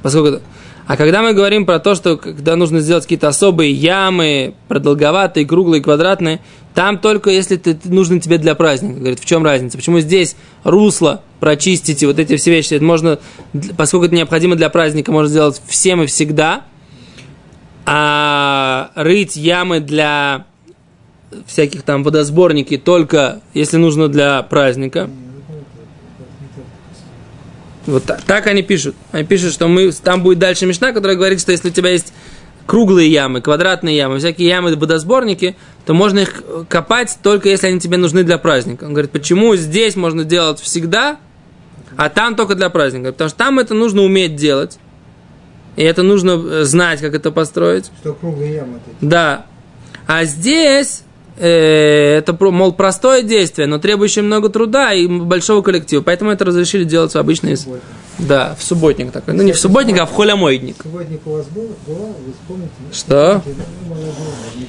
Поскольку. 0.02 0.42
А 0.88 0.98
когда 0.98 1.22
мы 1.22 1.34
говорим 1.34 1.68
про 1.68 1.78
то, 1.80 1.94
что 1.94 2.18
когда 2.18 2.56
нужно 2.56 2.80
сделать 2.80 3.04
какие-то 3.04 3.28
особые 3.28 3.72
ямы, 3.72 4.56
продолговатые, 4.68 5.46
круглые, 5.46 5.84
квадратные, 5.84 6.40
там 6.74 6.98
только 6.98 7.30
если 7.30 7.58
это 7.58 7.78
нужно 7.84 8.20
тебе 8.20 8.38
для 8.38 8.56
праздника. 8.56 9.00
Говорит, 9.00 9.20
в 9.20 9.26
чем 9.26 9.44
разница? 9.44 9.78
Почему 9.78 10.00
здесь 10.00 10.36
русло 10.64 11.22
прочистить 11.40 12.02
и 12.02 12.06
вот 12.06 12.18
эти 12.18 12.38
все 12.38 12.52
вещи, 12.52 12.74
это 12.74 12.84
можно, 12.84 13.20
поскольку 13.78 14.08
это 14.08 14.16
необходимо 14.16 14.56
для 14.56 14.70
праздника, 14.70 15.12
можно 15.12 15.30
сделать 15.30 15.62
всем 15.68 16.02
и 16.02 16.06
всегда, 16.06 16.64
а 17.86 18.92
рыть 18.96 19.36
ямы 19.36 19.80
для 19.80 20.46
всяких 21.46 21.84
там 21.84 22.04
водосборники 22.04 22.78
только 22.78 23.42
если 23.54 23.78
нужно 23.78 24.08
для 24.08 24.42
праздника. 24.44 25.10
Вот 27.86 28.04
так, 28.04 28.22
так 28.22 28.48
они 28.48 28.62
пишут. 28.62 28.96
Они 29.12 29.26
пишут, 29.26 29.54
что 29.54 29.68
мы, 29.68 29.92
там 29.92 30.22
будет 30.22 30.38
дальше 30.38 30.66
мешна, 30.66 30.92
которая 30.92 31.18
говорит, 31.18 31.42
что 31.42 31.52
если 31.52 31.70
у 31.70 31.72
тебя 31.72 31.90
есть 31.90 32.14
круглые 32.68 33.12
ямы, 33.12 33.42
квадратные 33.42 33.98
ямы, 33.98 34.20
всякие 34.20 34.48
ямы, 34.48 34.76
водосборники, 34.76 35.56
то 35.88 35.96
можно 35.96 36.20
их 36.20 36.44
копать 36.68 37.18
только 37.24 37.50
если 37.50 37.66
они 37.68 37.80
тебе 37.80 37.98
нужны 37.98 38.24
для 38.24 38.38
праздника. 38.38 38.84
Он 38.84 38.92
говорит, 38.94 39.10
почему 39.10 39.56
здесь 39.56 39.96
можно 39.96 40.24
делать 40.24 40.60
всегда, 40.60 41.18
а 41.98 42.10
там 42.10 42.36
только 42.36 42.54
для 42.54 42.70
праздника? 42.70 43.12
Потому 43.12 43.30
что 43.30 43.38
там 43.40 43.58
это 43.58 43.74
нужно 43.74 44.04
уметь 44.04 44.36
делать. 44.36 44.78
И 45.76 45.84
это 45.84 46.04
нужно 46.04 46.64
знать, 46.66 47.00
как 47.00 47.14
это 47.14 47.32
построить. 47.32 47.92
Что 48.02 48.14
круглые 48.14 48.56
ямы. 48.56 48.80
Да. 49.02 49.46
А 50.08 50.26
здесь 50.26 51.04
э, 51.38 52.18
это, 52.18 52.36
мол, 52.40 52.74
простое 52.74 53.22
действие, 53.22 53.68
но 53.68 53.80
требующее 53.80 54.24
много 54.24 54.50
труда 54.50 54.94
и 54.94 55.08
большого 55.08 55.62
коллектива. 55.62 56.02
Поэтому 56.02 56.32
это 56.32 56.46
разрешили 56.46 56.84
делать 56.84 57.16
обычно 57.16 57.50
из... 57.50 57.62
Субботник. 57.62 57.84
Да, 58.20 58.56
в 58.60 58.64
субботник 58.64 59.12
такой. 59.12 59.34
Ну, 59.34 59.44
не 59.44 59.54
в 59.54 59.58
субботник, 59.60 59.98
а 60.00 60.06
в 60.06 60.14
холямойдник. 60.14 60.76
Субботник 60.84 61.22
у 61.26 61.32
вас 61.32 61.46
был, 61.48 61.70
была, 61.88 62.08
вы 62.08 62.34
вспомните? 62.34 62.72
нет? 62.86 62.96
Что? 62.96 63.42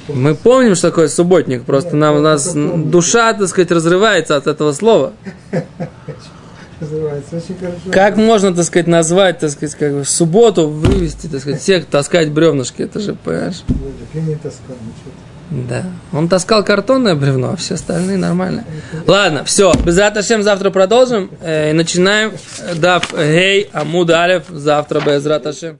Ну. 0.07 0.15
Мы 0.15 0.35
помним, 0.35 0.75
что 0.75 0.89
такое 0.89 1.09
субботник. 1.09 1.63
Просто 1.63 1.95
нам, 1.95 2.15
у 2.15 2.19
нас 2.19 2.53
душа, 2.53 3.33
так 3.33 3.47
сказать, 3.49 3.71
разрывается 3.71 4.37
от 4.37 4.47
этого 4.47 4.71
слова. 4.71 5.13
Называется 6.81 7.37
очень 7.37 7.55
хорошо. 7.59 7.91
Как 7.91 8.17
можно, 8.17 8.55
так 8.55 8.65
сказать, 8.65 8.87
назвать, 8.87 9.37
так 9.37 9.51
сказать, 9.51 9.75
как 9.75 9.93
бы 9.93 10.03
в 10.03 10.09
субботу 10.09 10.67
вывести, 10.67 11.27
так 11.27 11.41
сказать, 11.41 11.61
всех 11.61 11.85
таскать 11.85 12.31
бревнышки? 12.31 12.81
Это 12.81 12.99
же, 12.99 13.13
понимаешь? 13.13 13.61
Боже, 13.67 13.93
Я 14.15 14.21
не 14.21 14.35
таскал 14.35 14.75
ничего. 14.81 15.13
Да. 15.69 15.83
Он 16.11 16.27
таскал 16.27 16.63
картонное 16.63 17.13
бревно, 17.13 17.51
а 17.51 17.55
все 17.55 17.75
остальные 17.75 18.17
нормально. 18.17 18.63
Ладно, 19.05 19.43
все. 19.43 19.73
Без 19.85 19.97
Раташем 19.97 20.43
завтра 20.43 20.71
продолжим. 20.71 21.29
Э, 21.41 21.73
начинаем. 21.73 22.31
Дав 22.75 23.13
Гей 23.13 23.69
Амуд 23.73 24.09
Алев. 24.09 24.45
Завтра 24.49 25.01
без 25.01 25.25
Раташем. 25.25 25.79